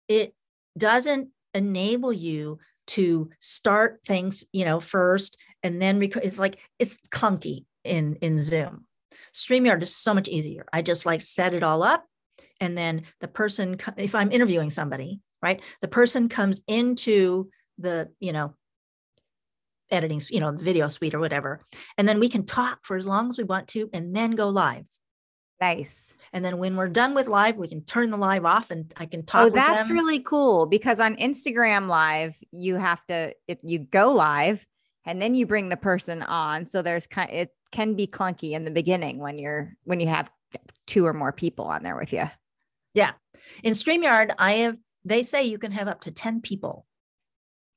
[0.09, 0.35] it
[0.77, 6.99] doesn't enable you to start things, you know, first and then rec- it's like it's
[7.11, 8.87] clunky in in Zoom.
[9.35, 10.67] StreamYard is so much easier.
[10.73, 12.05] I just like set it all up
[12.63, 18.33] and then the person if i'm interviewing somebody right the person comes into the you
[18.33, 18.55] know
[19.91, 21.61] editing you know video suite or whatever
[21.99, 24.49] and then we can talk for as long as we want to and then go
[24.49, 24.87] live.
[25.61, 26.17] Nice.
[26.33, 29.07] And then when we're done with live we can turn the live off and i
[29.07, 33.79] can talk oh that's really cool because on instagram live you have to it, you
[33.79, 34.65] go live
[35.05, 36.67] and then you bring the person on.
[36.67, 40.31] So there's kind it can be clunky in the beginning when you're when you have
[40.87, 42.29] two or more people on there with you
[42.95, 43.13] yeah.
[43.63, 46.87] In StreamYard, I have, they say you can have up to 10 people.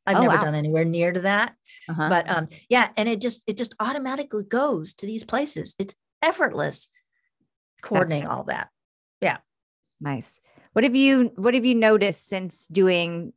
[0.06, 0.43] I've oh, never wow.
[0.43, 1.56] done anywhere near to that.
[1.89, 2.10] Uh-huh.
[2.10, 5.75] But um, yeah, and it just it just automatically goes to these places.
[5.80, 6.89] It's effortless
[7.82, 8.69] coordinating all that.
[9.21, 9.38] Yeah.
[9.99, 10.41] Nice.
[10.73, 13.34] What have you what have you noticed since doing,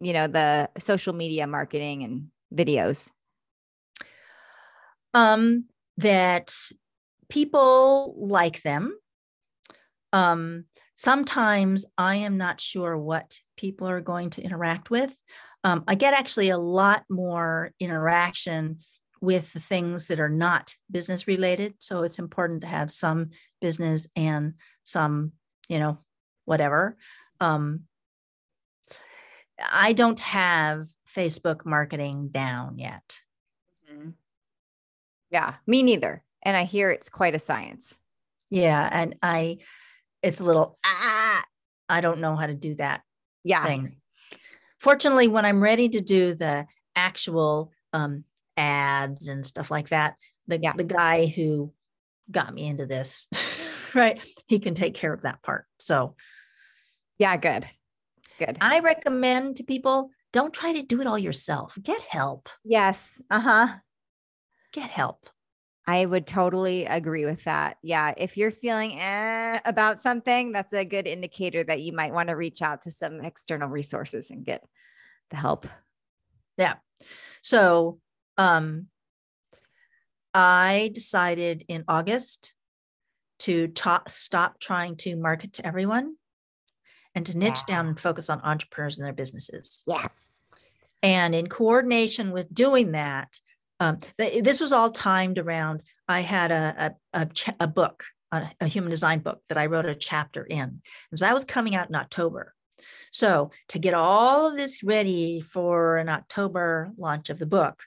[0.00, 3.10] you know, the social media marketing and videos?
[5.12, 5.64] Um,
[5.98, 6.54] that
[7.28, 8.96] people like them.
[10.12, 10.64] Um,
[10.98, 15.16] sometimes I am not sure what people are going to interact with.
[15.62, 18.80] Um, I get actually a lot more interaction
[19.20, 21.74] with the things that are not business related.
[21.78, 24.54] So it's important to have some business and
[24.84, 25.32] some,
[25.68, 25.98] you know,
[26.44, 26.96] whatever.
[27.40, 27.84] Um,
[29.70, 33.18] I don't have Facebook marketing down yet.
[33.92, 34.10] Mm-hmm.
[35.30, 36.24] Yeah, me neither.
[36.42, 38.00] And I hear it's quite a science.
[38.50, 38.88] Yeah.
[38.90, 39.58] And I,
[40.22, 41.44] it's a little ah,
[41.88, 43.02] I don't know how to do that
[43.44, 43.64] yeah.
[43.64, 43.96] thing.
[44.80, 48.24] Fortunately, when I'm ready to do the actual um,
[48.56, 50.14] ads and stuff like that,
[50.46, 50.72] the yeah.
[50.76, 51.72] the guy who
[52.30, 53.28] got me into this,
[53.94, 55.64] right, he can take care of that part.
[55.78, 56.14] So,
[57.18, 57.66] yeah, good.
[58.38, 58.58] Good.
[58.60, 61.76] I recommend to people don't try to do it all yourself.
[61.82, 62.48] Get help.
[62.64, 63.20] Yes.
[63.30, 63.68] Uh huh.
[64.72, 65.28] Get help.
[65.88, 67.78] I would totally agree with that.
[67.82, 68.12] Yeah.
[68.14, 72.36] If you're feeling eh about something, that's a good indicator that you might want to
[72.36, 74.62] reach out to some external resources and get
[75.30, 75.66] the help.
[76.58, 76.74] Yeah.
[77.40, 78.00] So,
[78.36, 78.88] um,
[80.34, 82.52] I decided in August
[83.40, 86.16] to ta- stop trying to market to everyone
[87.14, 87.76] and to niche yeah.
[87.76, 89.84] down and focus on entrepreneurs and their businesses.
[89.86, 90.08] Yeah.
[91.02, 93.38] And in coordination with doing that,
[93.80, 95.82] um, th- this was all timed around.
[96.08, 97.28] I had a a, a,
[97.60, 101.24] a book, a, a, human design book that I wrote a chapter in, and so
[101.24, 102.54] that was coming out in October.
[103.12, 107.82] So to get all of this ready for an October launch of the book,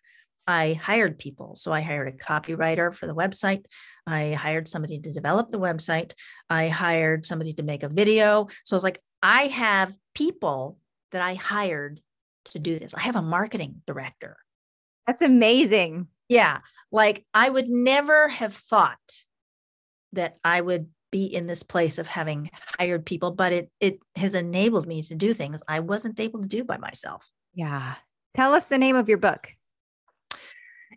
[0.47, 1.55] I hired people.
[1.55, 3.65] So I hired a copywriter for the website.
[4.07, 6.13] I hired somebody to develop the website.
[6.49, 8.47] I hired somebody to make a video.
[8.65, 10.77] So I was like, I have people
[11.11, 12.01] that I hired
[12.45, 12.93] to do this.
[12.93, 14.37] I have a marketing director.
[15.07, 16.07] That's amazing.
[16.29, 16.59] Yeah.
[16.91, 18.97] Like I would never have thought
[20.13, 22.49] that I would be in this place of having
[22.79, 26.47] hired people, but it it has enabled me to do things I wasn't able to
[26.47, 27.29] do by myself.
[27.53, 27.95] Yeah.
[28.35, 29.49] Tell us the name of your book.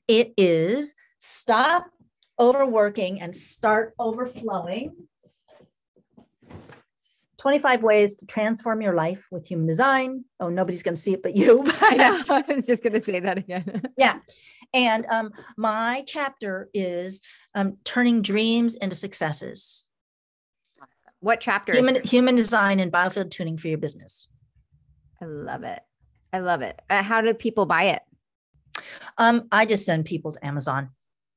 [0.06, 1.86] It is Stop
[2.38, 5.08] Overworking and Start Overflowing
[7.44, 10.24] 25 ways to transform your life with human design.
[10.40, 11.62] Oh, nobody's going to see it but you.
[11.82, 12.24] I, was
[12.66, 13.82] just going to say that again.
[13.98, 14.20] yeah.
[14.72, 17.20] And um, my chapter is
[17.54, 19.86] um, turning dreams into successes.
[21.20, 21.74] What chapter?
[21.74, 24.26] Human, human design and biofield tuning for your business.
[25.20, 25.80] I love it.
[26.32, 26.80] I love it.
[26.88, 28.02] Uh, how do people buy it?
[29.18, 30.92] Um, I just send people to Amazon.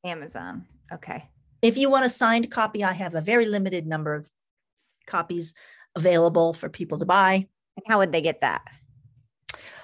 [0.06, 0.68] Amazon.
[0.94, 1.26] Okay.
[1.62, 4.30] If you want a signed copy, I have a very limited number of
[5.06, 5.54] copies
[5.96, 7.48] available for people to buy.
[7.76, 8.64] And how would they get that?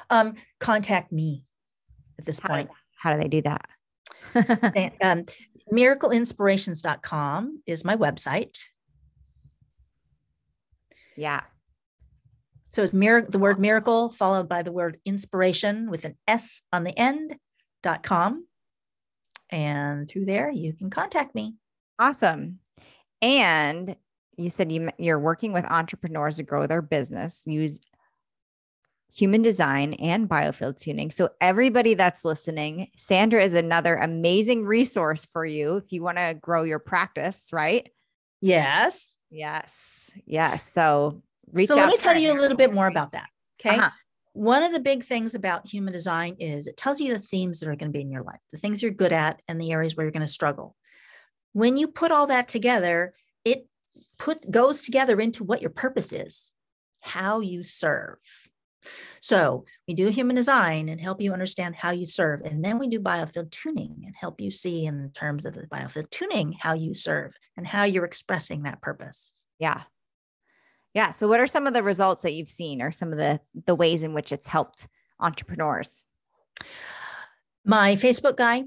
[0.10, 1.45] Um, contact me
[2.20, 2.70] at this how point.
[2.97, 3.70] How do they do that?
[5.01, 5.24] um,
[5.72, 8.60] miracleinspirations.com is my website.
[11.16, 11.41] Yeah.
[12.72, 16.84] So it's mir- the word miracle followed by the word inspiration with an S on
[16.84, 17.36] the end
[17.84, 18.47] dot com.
[19.51, 21.56] And through there, you can contact me.
[21.99, 22.60] Awesome.
[23.22, 23.95] And
[24.38, 27.79] you said you, you're working with entrepreneurs to grow their business, use
[29.13, 31.11] human design and biofield tuning.
[31.11, 36.38] So, everybody that's listening, Sandra is another amazing resource for you if you want to
[36.39, 37.89] grow your practice, right?
[38.41, 39.15] Yes.
[39.29, 40.11] Yes.
[40.25, 40.69] Yes.
[40.69, 41.21] So,
[41.51, 41.86] reach so out.
[41.86, 43.29] let me tell you a little bit more about that.
[43.59, 43.77] Okay.
[43.77, 43.89] Uh-huh.
[44.34, 47.69] One of the big things about human design is it tells you the themes that
[47.69, 49.95] are going to be in your life, the things you're good at, and the areas
[49.95, 50.75] where you're going to struggle.
[51.51, 53.13] When you put all that together,
[53.45, 53.67] it
[54.24, 56.53] put goes together into what your purpose is,
[57.01, 58.15] how you serve.
[59.19, 62.39] So we do human design and help you understand how you serve.
[62.41, 66.09] And then we do biofield tuning and help you see in terms of the biofield
[66.09, 69.36] tuning how you serve and how you're expressing that purpose.
[69.59, 69.82] Yeah.
[70.93, 71.11] Yeah.
[71.11, 73.76] So what are some of the results that you've seen or some of the the
[73.76, 74.88] ways in which it's helped
[75.19, 76.05] entrepreneurs?
[77.65, 78.63] My Facebook guy,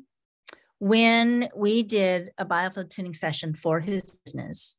[0.80, 4.76] when we did a biofield tuning session for his business,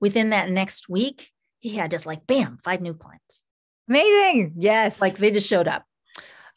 [0.00, 1.30] within that next week,
[1.60, 3.42] he had just like bam, five new clients.
[3.88, 4.54] Amazing.
[4.58, 5.00] Yes.
[5.00, 5.84] Like they just showed up.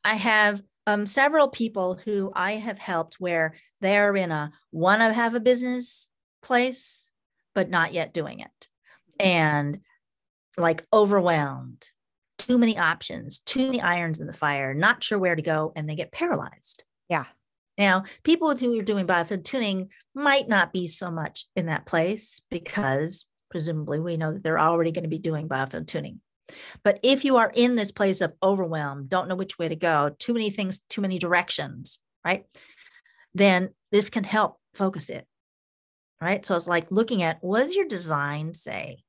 [0.03, 5.13] I have um, several people who I have helped where they're in a want to
[5.13, 6.09] have a business
[6.41, 7.09] place,
[7.55, 8.67] but not yet doing it.
[9.19, 9.79] And
[10.57, 11.87] like overwhelmed,
[12.37, 15.89] too many options, too many irons in the fire, not sure where to go, and
[15.89, 16.83] they get paralyzed.
[17.09, 17.25] Yeah.
[17.77, 22.41] Now, people who are doing biofield tuning might not be so much in that place
[22.51, 26.19] because presumably we know that they're already going to be doing biofield tuning.
[26.83, 30.09] But if you are in this place of overwhelm, don't know which way to go,
[30.17, 32.45] too many things, too many directions, right?
[33.35, 35.27] Then this can help focus it,
[36.19, 36.43] right?
[36.43, 39.03] So it's like looking at what does your design say?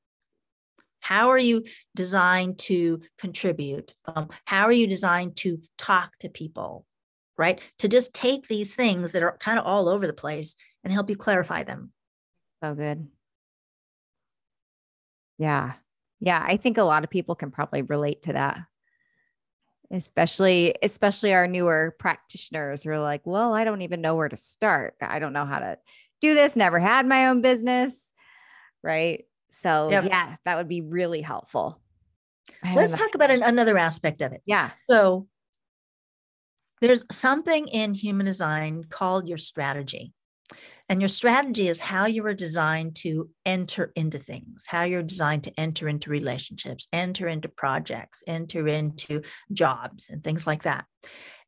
[1.01, 1.65] How are you
[1.97, 3.95] designed to contribute?
[4.05, 6.85] Um, how are you designed to talk to people,
[7.39, 7.63] right?
[7.79, 11.09] To just take these things that are kind of all over the place and help
[11.09, 11.93] you clarify them.
[12.63, 13.09] So good.
[15.39, 15.73] Yeah.
[16.21, 16.43] Yeah.
[16.47, 18.59] I think a lot of people can probably relate to that.
[19.91, 24.37] Especially, especially our newer practitioners who are like, well, I don't even know where to
[24.37, 24.95] start.
[25.01, 25.79] I don't know how to
[26.21, 28.13] do this, never had my own business.
[28.83, 29.25] Right.
[29.51, 30.05] So yep.
[30.05, 31.81] yeah, that would be really helpful.
[32.75, 34.43] Let's talk about an, another aspect of it.
[34.47, 34.71] Yeah.
[34.85, 35.29] So
[36.81, 40.13] there's something in human design called your strategy.
[40.89, 45.45] And your strategy is how you are designed to enter into things, how you're designed
[45.45, 49.23] to enter into relationships, enter into projects, enter into
[49.53, 50.85] jobs, and things like that.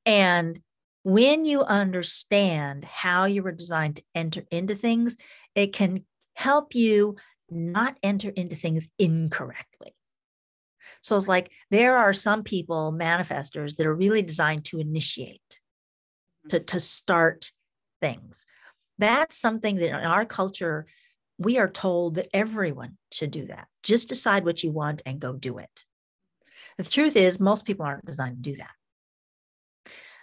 [0.07, 0.61] And
[1.03, 5.17] when you understand how you were designed to enter into things,
[5.55, 7.17] it can help you
[7.51, 9.95] not enter into things incorrectly.
[11.03, 15.61] So it's like there are some people, manifestors, that are really designed to initiate,
[16.49, 16.65] to, mm-hmm.
[16.65, 17.53] to start
[18.01, 18.47] things.
[18.99, 20.87] That's something that in our culture,
[21.39, 23.69] we are told that everyone should do that.
[23.83, 25.85] Just decide what you want and go do it.
[26.79, 28.71] The truth is, most people aren't designed to do that.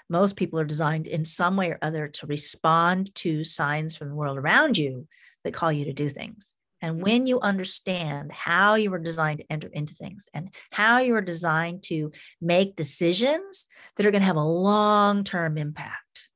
[0.09, 4.15] Most people are designed in some way or other to respond to signs from the
[4.15, 5.07] world around you
[5.43, 6.53] that call you to do things.
[6.81, 11.15] And when you understand how you were designed to enter into things and how you
[11.15, 12.11] are designed to
[12.41, 16.29] make decisions that are going to have a long term impact.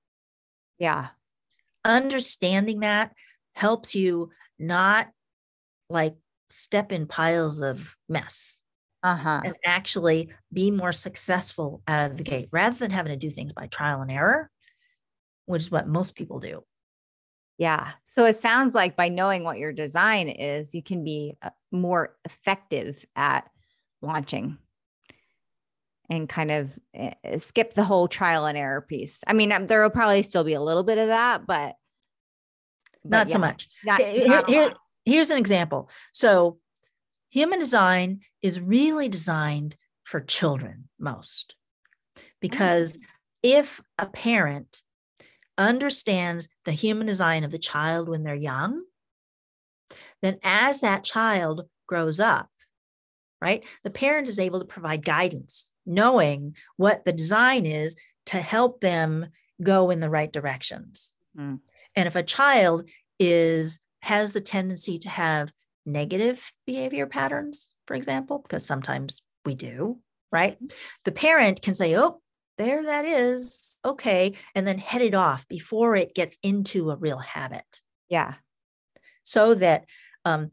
[0.80, 1.08] Yeah.
[1.88, 3.14] Understanding that
[3.56, 4.30] helps you
[4.60, 5.08] not
[5.90, 6.16] like
[6.50, 8.62] step in piles of mess
[9.04, 9.42] uh-huh.
[9.44, 13.54] and actually be more successful out of the gate rather than having to do things
[13.54, 14.50] by trial and error,
[15.46, 16.64] which is what most people do.
[17.58, 17.92] Yeah.
[18.12, 22.16] So it sounds like by knowing what your design is, you can be uh, more
[22.26, 23.50] effective at
[24.02, 24.58] launching
[26.10, 29.24] and kind of eh, eh, skip the whole trial and error piece.
[29.28, 31.76] I mean, um, there will probably still be a little bit of that, but,
[33.04, 33.68] but not yeah, so much.
[33.84, 34.74] Not, here, not here,
[35.06, 35.90] here's an example.
[36.14, 36.60] So,
[37.30, 41.56] human design is really designed for children most,
[42.40, 43.06] because mm-hmm.
[43.44, 44.82] if a parent
[45.58, 48.84] understands the human design of the child when they're young,
[50.22, 52.50] then as that child grows up,
[53.42, 57.96] right, the parent is able to provide guidance, knowing what the design is
[58.28, 59.28] to help them
[59.62, 61.16] go in the right directions.
[61.38, 61.60] Mm.
[61.96, 65.52] And if a child is has the tendency to have
[65.86, 70.00] negative behavior patterns, for example, because sometimes we do,
[70.32, 70.56] right?
[70.56, 70.68] Mm-hmm.
[71.06, 72.22] The parent can say, "Oh,
[72.58, 77.20] there that is okay and then head it off before it gets into a real
[77.20, 78.36] habit yeah
[79.24, 79.86] so that
[80.26, 80.52] um,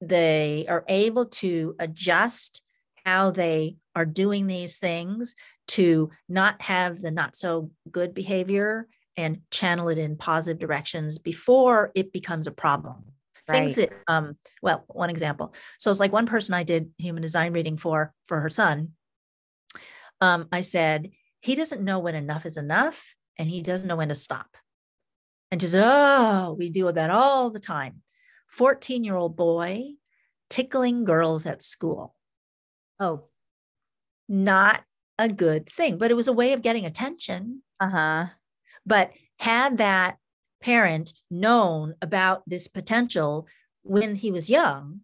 [0.00, 2.62] they are able to adjust
[3.04, 5.34] how they are doing these things
[5.68, 11.92] to not have the not so good behavior and channel it in positive directions before
[11.94, 13.04] it becomes a problem
[13.48, 13.58] right.
[13.58, 17.52] things that um well one example so it's like one person i did human design
[17.52, 18.92] reading for for her son
[20.20, 21.10] um i said
[21.42, 24.56] he doesn't know when enough is enough and he doesn't know when to stop.
[25.50, 28.02] And she said, oh, we deal with that all the time.
[28.48, 29.94] 14 year old boy
[30.48, 32.14] tickling girls at school.
[33.02, 33.24] Oh,
[34.28, 34.84] not
[35.18, 37.62] a good thing, but it was a way of getting attention.
[37.80, 38.26] Uh huh.
[38.86, 40.18] But had that
[40.62, 43.48] parent known about this potential
[43.82, 45.00] when he was young,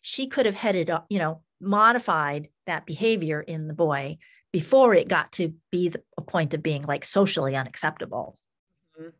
[0.00, 4.18] she could have headed, you know, modified that behavior in the boy
[4.52, 8.36] before it got to be the, a point of being like socially unacceptable.
[8.98, 9.10] Mm-hmm.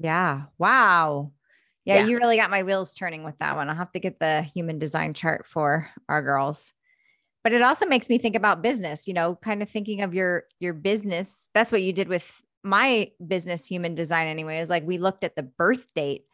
[0.00, 0.42] Yeah.
[0.58, 1.30] Wow.
[1.84, 3.68] Yeah, yeah, you really got my wheels turning with that one.
[3.68, 6.72] I'll have to get the human design chart for our girls.
[7.42, 10.44] But it also makes me think about business, you know, kind of thinking of your
[10.60, 11.50] your business.
[11.54, 14.58] That's what you did with my business human design anyway.
[14.58, 16.24] Is like we looked at the birth date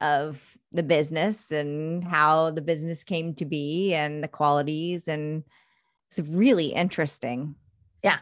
[0.00, 5.44] of the business and how the business came to be and the qualities and
[6.10, 7.54] it's really interesting.
[8.02, 8.18] Yeah.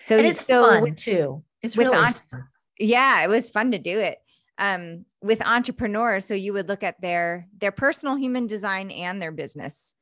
[0.00, 1.42] So and it's so fun with, too.
[1.62, 2.44] It's really on, fun.
[2.78, 4.18] Yeah, it was fun to do it.
[4.58, 9.32] Um, with entrepreneurs, so you would look at their their personal human design and their
[9.32, 9.94] business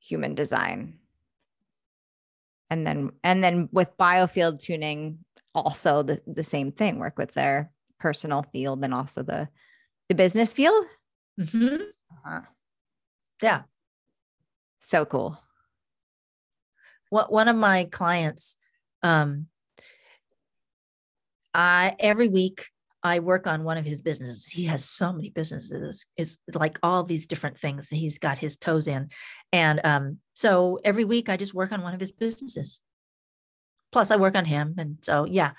[0.00, 0.98] human design.
[2.68, 5.18] And then and then with biofield tuning,
[5.54, 9.48] also the, the same thing, work with their personal field and also the
[10.08, 10.84] the business field.
[11.40, 11.76] Mm-hmm.
[12.26, 12.40] Uh-huh.
[13.42, 13.62] Yeah.
[14.80, 15.38] So cool
[17.10, 18.56] what one of my clients
[19.02, 19.46] um
[21.54, 22.66] i every week
[23.06, 24.46] i work on one of his businesses.
[24.46, 28.56] He has so many businesses it's like all these different things that he's got his
[28.56, 29.08] toes in.
[29.52, 32.82] And um so every week i just work on one of his businesses.
[33.92, 35.52] Plus i work on him and so yeah.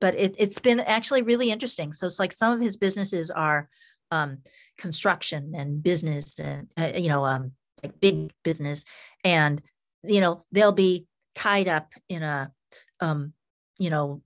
[0.00, 1.92] But it, it's been actually really interesting.
[1.92, 3.68] So it's like some of his businesses are
[4.10, 4.38] um,
[4.76, 8.84] construction and business and uh, you know um, like big business.
[9.24, 9.62] And
[10.06, 12.52] you know they'll be tied up in a
[13.00, 13.32] um
[13.78, 14.22] you know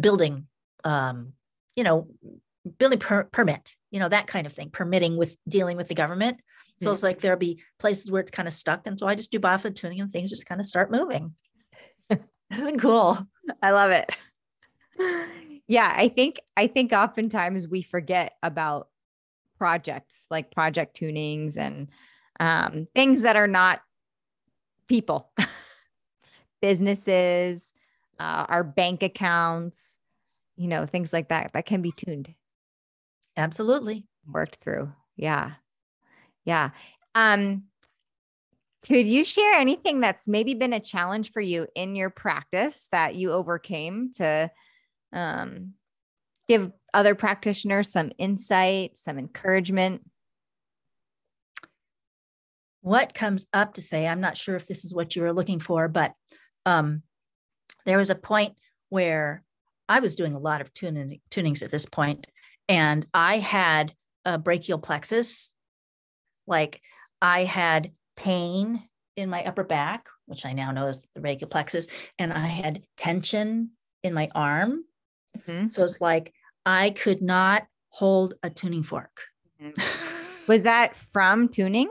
[0.00, 0.46] building
[0.84, 1.34] um
[1.76, 2.08] you know
[2.78, 6.38] building per- permit you know that kind of thing permitting with dealing with the government.
[6.78, 6.94] So mm-hmm.
[6.94, 9.38] it's like there'll be places where it's kind of stuck and so i just do
[9.38, 11.34] biofield tuning and things just kind of start moving.
[12.50, 13.18] Isn't cool?
[13.62, 14.10] I love it.
[15.70, 18.88] Yeah, I think I think oftentimes we forget about
[19.56, 21.88] projects like project tunings and
[22.40, 23.80] um, things that are not
[24.88, 25.30] people,
[26.60, 27.72] businesses,
[28.18, 29.99] uh, our bank accounts,
[30.60, 32.34] you know, things like that that can be tuned.
[33.34, 34.06] Absolutely.
[34.26, 34.92] Worked through.
[35.16, 35.52] Yeah.
[36.44, 36.70] Yeah.
[37.14, 37.62] Um,
[38.86, 43.14] could you share anything that's maybe been a challenge for you in your practice that
[43.14, 44.50] you overcame to
[45.14, 45.72] um,
[46.46, 50.02] give other practitioners some insight, some encouragement?
[52.82, 55.58] What comes up to say, I'm not sure if this is what you were looking
[55.58, 56.12] for, but
[56.66, 57.02] um,
[57.86, 58.56] there was a point
[58.90, 59.42] where
[59.90, 62.28] I was doing a lot of tuning, tunings at this point,
[62.68, 63.92] and I had
[64.24, 65.52] a brachial plexus.
[66.46, 66.80] Like
[67.20, 68.84] I had pain
[69.16, 71.88] in my upper back, which I now know is the brachial plexus,
[72.20, 73.70] and I had tension
[74.04, 74.84] in my arm.
[75.36, 75.70] Mm-hmm.
[75.70, 76.32] So it's like
[76.64, 79.22] I could not hold a tuning fork.
[79.60, 80.46] Mm-hmm.
[80.46, 81.88] was that from tuning?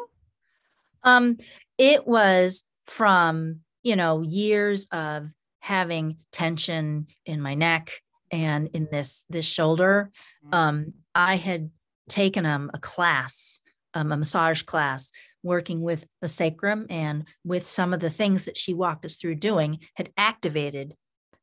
[1.04, 1.38] Um,
[1.78, 5.34] it was from, you know, years of
[5.70, 7.92] having tension in my neck
[8.32, 10.10] and in this this shoulder.
[10.44, 10.56] Mm-hmm.
[10.56, 11.70] Um, I had
[12.10, 13.62] taken um, a class,
[13.94, 15.12] um, a massage class,
[15.44, 19.36] working with the sacrum and with some of the things that she walked us through
[19.36, 20.96] doing had activated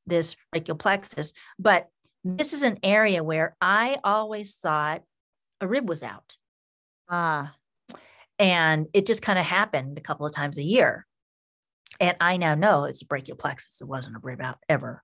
[0.08, 1.32] this brachial plexus.
[1.56, 1.86] But
[2.24, 5.02] this is an area where I always thought
[5.60, 6.36] a rib was out.
[7.08, 7.54] Ah.
[8.40, 11.06] And it just kind of happened a couple of times a year.
[12.00, 13.80] And I now know it's a brachial plexus.
[13.80, 15.02] It wasn't a rib out ever.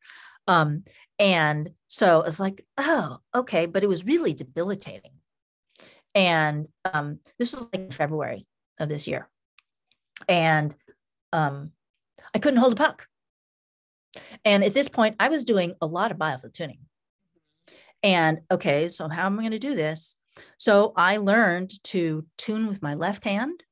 [0.49, 0.85] Um,
[1.19, 3.67] and so it's like, oh, okay.
[3.67, 5.13] But it was really debilitating.
[6.15, 8.47] And um, this was like February
[8.79, 9.29] of this year.
[10.29, 10.75] And
[11.33, 11.73] um,
[12.35, 13.07] I couldn't hold a puck.
[14.45, 16.81] And at this point, I was doing a lot of biofield tuning.
[18.03, 20.17] And okay, so how am I going to do this?
[20.59, 23.63] So I learned to tune with my left hand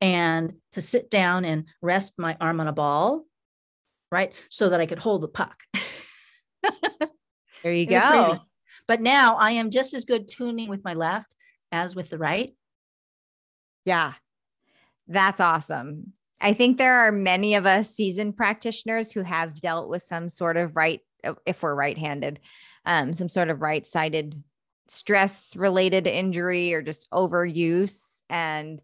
[0.00, 3.24] and to sit down and rest my arm on a ball,
[4.10, 4.34] right?
[4.50, 5.62] So that I could hold the puck.
[7.62, 8.38] there you go.
[8.86, 11.34] But now I am just as good tuning with my left
[11.72, 12.54] as with the right.
[13.84, 14.14] Yeah.
[15.08, 16.12] That's awesome.
[16.40, 20.56] I think there are many of us seasoned practitioners who have dealt with some sort
[20.56, 21.00] of right,
[21.46, 22.40] if we're right handed,
[22.84, 24.42] um, some sort of right sided
[24.88, 28.22] stress related injury or just overuse.
[28.28, 28.80] And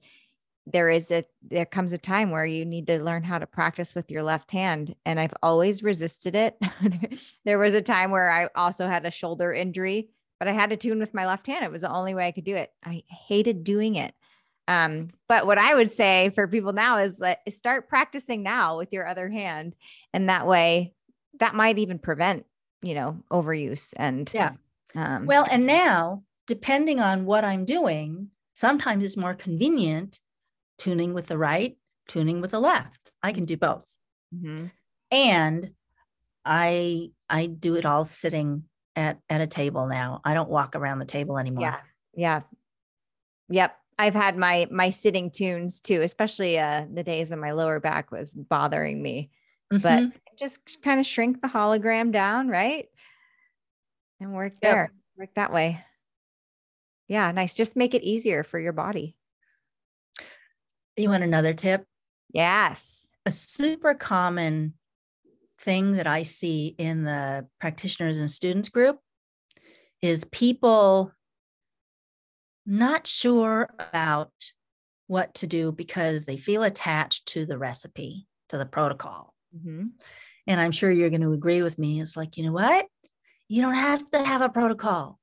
[0.66, 3.94] there is a there comes a time where you need to learn how to practice
[3.94, 6.56] with your left hand and i've always resisted it.
[7.44, 10.76] There was a time where i also had a shoulder injury but i had to
[10.76, 11.64] tune with my left hand.
[11.64, 12.72] It was the only way i could do it.
[12.84, 14.14] I hated doing it.
[14.68, 18.92] Um, but what i would say for people now is that start practicing now with
[18.92, 19.74] your other hand
[20.12, 20.94] and that way
[21.40, 22.46] that might even prevent
[22.82, 24.52] you know overuse and yeah.
[24.94, 30.20] um, well and now depending on what i'm doing sometimes it's more convenient
[30.81, 31.76] tuning with the right,
[32.09, 33.12] tuning with the left.
[33.22, 33.87] I can do both.
[34.35, 34.66] Mm-hmm.
[35.12, 35.72] And
[36.45, 38.64] I I do it all sitting
[38.97, 40.20] at at a table now.
[40.24, 41.62] I don't walk around the table anymore.
[41.62, 41.81] Yeah.
[42.14, 42.41] Yeah.
[43.51, 43.76] Yep.
[43.99, 48.11] I've had my my sitting tunes too, especially uh the days when my lower back
[48.11, 49.31] was bothering me.
[49.72, 49.83] Mm-hmm.
[49.83, 52.87] But just kind of shrink the hologram down, right?
[54.18, 54.91] And work there.
[54.93, 55.18] Yep.
[55.18, 55.85] Work that way.
[57.09, 57.55] Yeah, nice.
[57.55, 59.16] Just make it easier for your body.
[61.01, 61.84] You want another tip?
[62.30, 63.11] Yes.
[63.24, 64.74] A super common
[65.59, 68.98] thing that I see in the practitioners and students group
[70.03, 71.12] is people
[72.66, 74.32] not sure about
[75.07, 79.34] what to do because they feel attached to the recipe, to the protocol.
[79.57, 79.86] Mm-hmm.
[80.46, 82.01] And I'm sure you're going to agree with me.
[82.01, 82.86] It's like, you know what?
[83.48, 85.18] You don't have to have a protocol.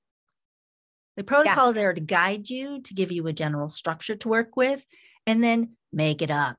[1.18, 1.70] The protocol yeah.
[1.70, 4.84] is there to guide you, to give you a general structure to work with
[5.28, 6.58] and then make it up.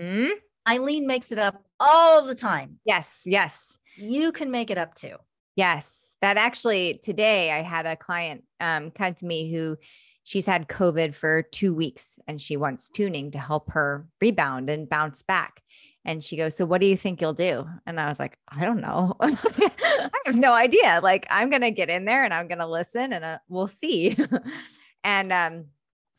[0.00, 0.28] Hmm?
[0.68, 2.78] Eileen makes it up all the time.
[2.86, 3.66] Yes, yes.
[3.96, 5.16] You can make it up too.
[5.56, 6.06] Yes.
[6.22, 9.76] That actually today I had a client um, come to me who
[10.22, 14.88] she's had COVID for two weeks and she wants tuning to help her rebound and
[14.88, 15.60] bounce back.
[16.04, 17.66] And she goes, So what do you think you'll do?
[17.86, 19.16] And I was like, I don't know.
[19.20, 21.00] I have no idea.
[21.02, 23.68] Like, I'm going to get in there and I'm going to listen and uh, we'll
[23.68, 24.16] see.
[25.04, 25.66] and um,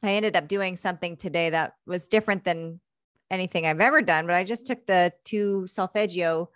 [0.04, 2.80] I ended up doing something today that was different than
[3.32, 6.50] anything I've ever done, but I just took the two solfeggio,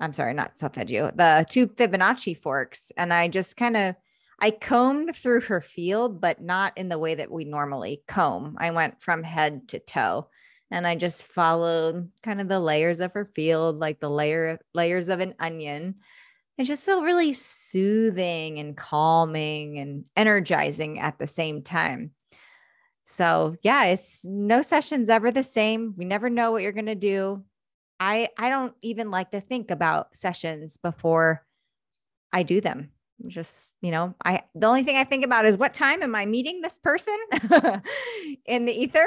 [0.00, 3.94] I'm sorry, not solfeggio, the two Fibonacci forks, and I just kind of
[4.40, 8.56] I combed through her field, but not in the way that we normally comb.
[8.60, 10.28] I went from head to toe
[10.70, 15.08] and I just followed kind of the layers of her field, like the layer layers
[15.08, 15.96] of an onion
[16.58, 22.10] it just felt really soothing and calming and energizing at the same time.
[23.10, 25.94] So, yeah, it's no session's ever the same.
[25.96, 27.42] We never know what you're going to do.
[27.98, 31.44] I I don't even like to think about sessions before
[32.34, 32.90] I do them.
[33.26, 36.26] Just, you know, I the only thing I think about is what time am I
[36.26, 37.16] meeting this person
[38.44, 39.06] in the ether?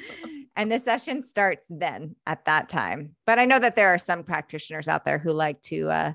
[0.56, 3.14] and the session starts then at that time.
[3.26, 6.12] But I know that there are some practitioners out there who like to uh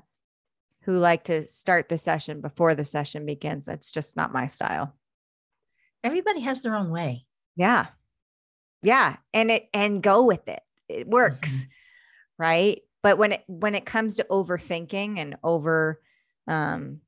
[0.82, 3.64] who like to start the session before the session begins.
[3.66, 4.94] That's just not my style.
[6.04, 7.26] Everybody has their own way.
[7.56, 7.86] Yeah.
[8.82, 9.16] Yeah.
[9.32, 10.62] And it, and go with it.
[10.88, 11.52] It works.
[11.52, 12.42] Mm-hmm.
[12.42, 12.82] Right.
[13.02, 16.00] But when it, when it comes to overthinking and over,
[16.46, 17.00] um,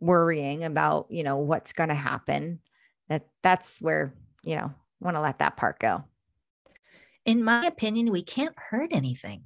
[0.00, 2.60] worrying about, you know, what's going to happen,
[3.08, 6.04] that that's where, you know, want to let that part go.
[7.26, 9.42] In my opinion, we can't hurt anything.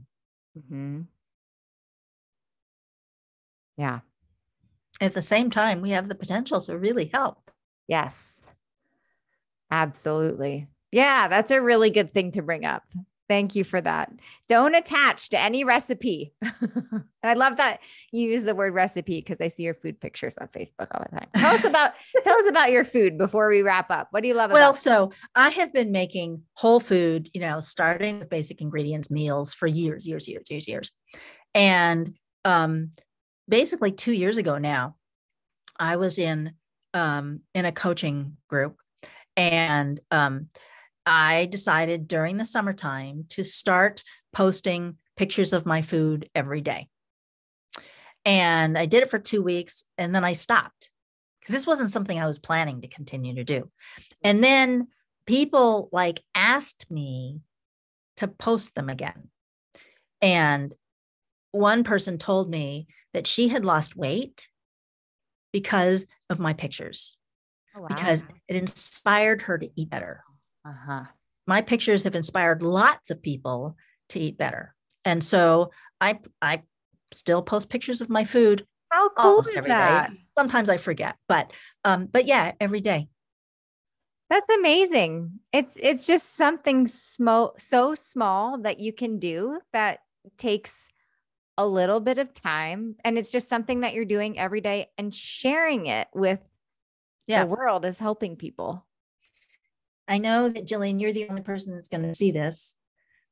[0.56, 1.02] Mm-hmm.
[3.76, 4.00] Yeah.
[5.00, 7.50] At the same time, we have the potential to really help.
[7.88, 8.40] Yes.
[9.70, 10.68] Absolutely.
[10.92, 12.84] Yeah, that's a really good thing to bring up.
[13.28, 14.12] Thank you for that.
[14.48, 16.34] Don't attach to any recipe.
[16.42, 17.80] and I love that
[18.12, 21.16] you use the word recipe because I see your food pictures on Facebook all the
[21.16, 21.28] time.
[21.36, 21.92] Tell us about
[22.22, 24.08] tell us about your food before we wrap up.
[24.10, 27.40] What do you love about well, about so I have been making whole food, you
[27.40, 30.90] know, starting with basic ingredients meals for years, years, years, years, years.
[31.54, 32.90] And um
[33.48, 34.96] basically 2 years ago now,
[35.78, 36.52] I was in
[36.92, 38.76] um in a coaching group
[39.36, 40.48] and um
[41.06, 46.88] I decided during the summertime to start posting pictures of my food every day.
[48.24, 50.90] And I did it for two weeks and then I stopped
[51.40, 53.70] because this wasn't something I was planning to continue to do.
[54.22, 54.88] And then
[55.26, 57.40] people like asked me
[58.16, 59.28] to post them again.
[60.22, 60.74] And
[61.52, 64.48] one person told me that she had lost weight
[65.52, 67.16] because of my pictures,
[67.76, 67.88] oh, wow.
[67.88, 70.22] because it inspired her to eat better.
[70.66, 71.04] Uh-huh.
[71.46, 73.76] My pictures have inspired lots of people
[74.10, 74.74] to eat better.
[75.04, 75.70] And so
[76.00, 76.62] I I
[77.12, 78.66] still post pictures of my food.
[78.90, 80.10] How cool is that?
[80.10, 80.16] Day.
[80.34, 81.52] Sometimes I forget, but
[81.84, 83.08] um, but yeah, every day.
[84.30, 85.40] That's amazing.
[85.52, 90.00] It's it's just something small so small that you can do that
[90.38, 90.88] takes
[91.58, 95.14] a little bit of time and it's just something that you're doing every day and
[95.14, 96.40] sharing it with
[97.26, 97.44] yeah.
[97.44, 98.86] the world is helping people.
[100.06, 102.76] I know that Jillian, you're the only person that's going to see this,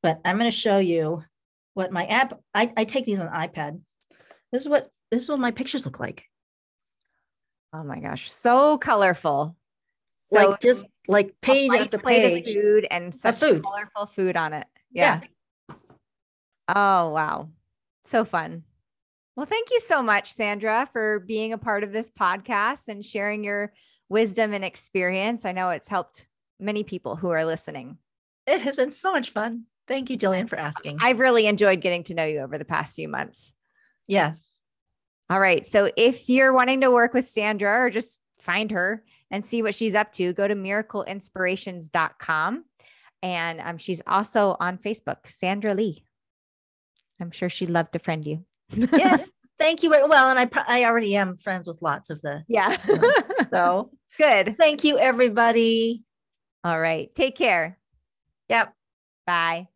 [0.02, 1.22] but I'm going to show you
[1.74, 2.38] what my app.
[2.54, 3.80] I, I take these on iPad.
[4.50, 6.24] This is what this is what my pictures look like.
[7.72, 9.56] Oh my gosh, so colorful.
[10.18, 13.62] So like just like page after page, of food and such food.
[13.62, 14.66] colorful food on it.
[14.90, 15.20] Yeah.
[15.68, 15.76] yeah.
[16.68, 17.50] Oh wow,
[18.04, 18.64] so fun.
[19.36, 23.44] Well, thank you so much, Sandra, for being a part of this podcast and sharing
[23.44, 23.72] your
[24.08, 25.46] wisdom and experience.
[25.46, 26.26] I know it's helped
[26.60, 27.96] many people who are listening.
[28.46, 29.64] It has been so much fun.
[29.88, 30.98] Thank you, Jillian, for asking.
[31.00, 33.52] I've really enjoyed getting to know you over the past few months.
[34.06, 34.52] Yes.
[35.30, 35.66] All right.
[35.66, 39.74] So if you're wanting to work with Sandra or just find her and see what
[39.74, 42.64] she's up to, go to miracleinspirations.com.
[43.22, 46.04] And um, she's also on Facebook, Sandra Lee.
[47.20, 48.44] I'm sure she'd love to friend you.
[48.74, 49.30] Yes.
[49.58, 49.90] Thank you.
[49.90, 52.42] Well, and I, I already am friends with lots of the.
[52.48, 52.76] Yeah.
[53.50, 54.56] so good.
[54.58, 56.02] Thank you, everybody.
[56.64, 57.14] All right.
[57.14, 57.78] Take care.
[58.48, 58.74] Yep.
[59.26, 59.68] Bye.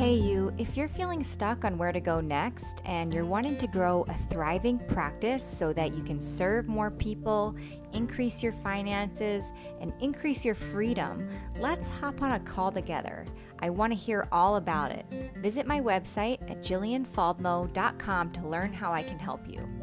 [0.00, 3.66] Hey, you, if you're feeling stuck on where to go next and you're wanting to
[3.66, 7.54] grow a thriving practice so that you can serve more people,
[7.92, 11.28] increase your finances, and increase your freedom,
[11.58, 13.26] let's hop on a call together.
[13.60, 15.06] I want to hear all about it.
[15.36, 19.79] Visit my website at jillianfaldmo.com to learn how I can help you.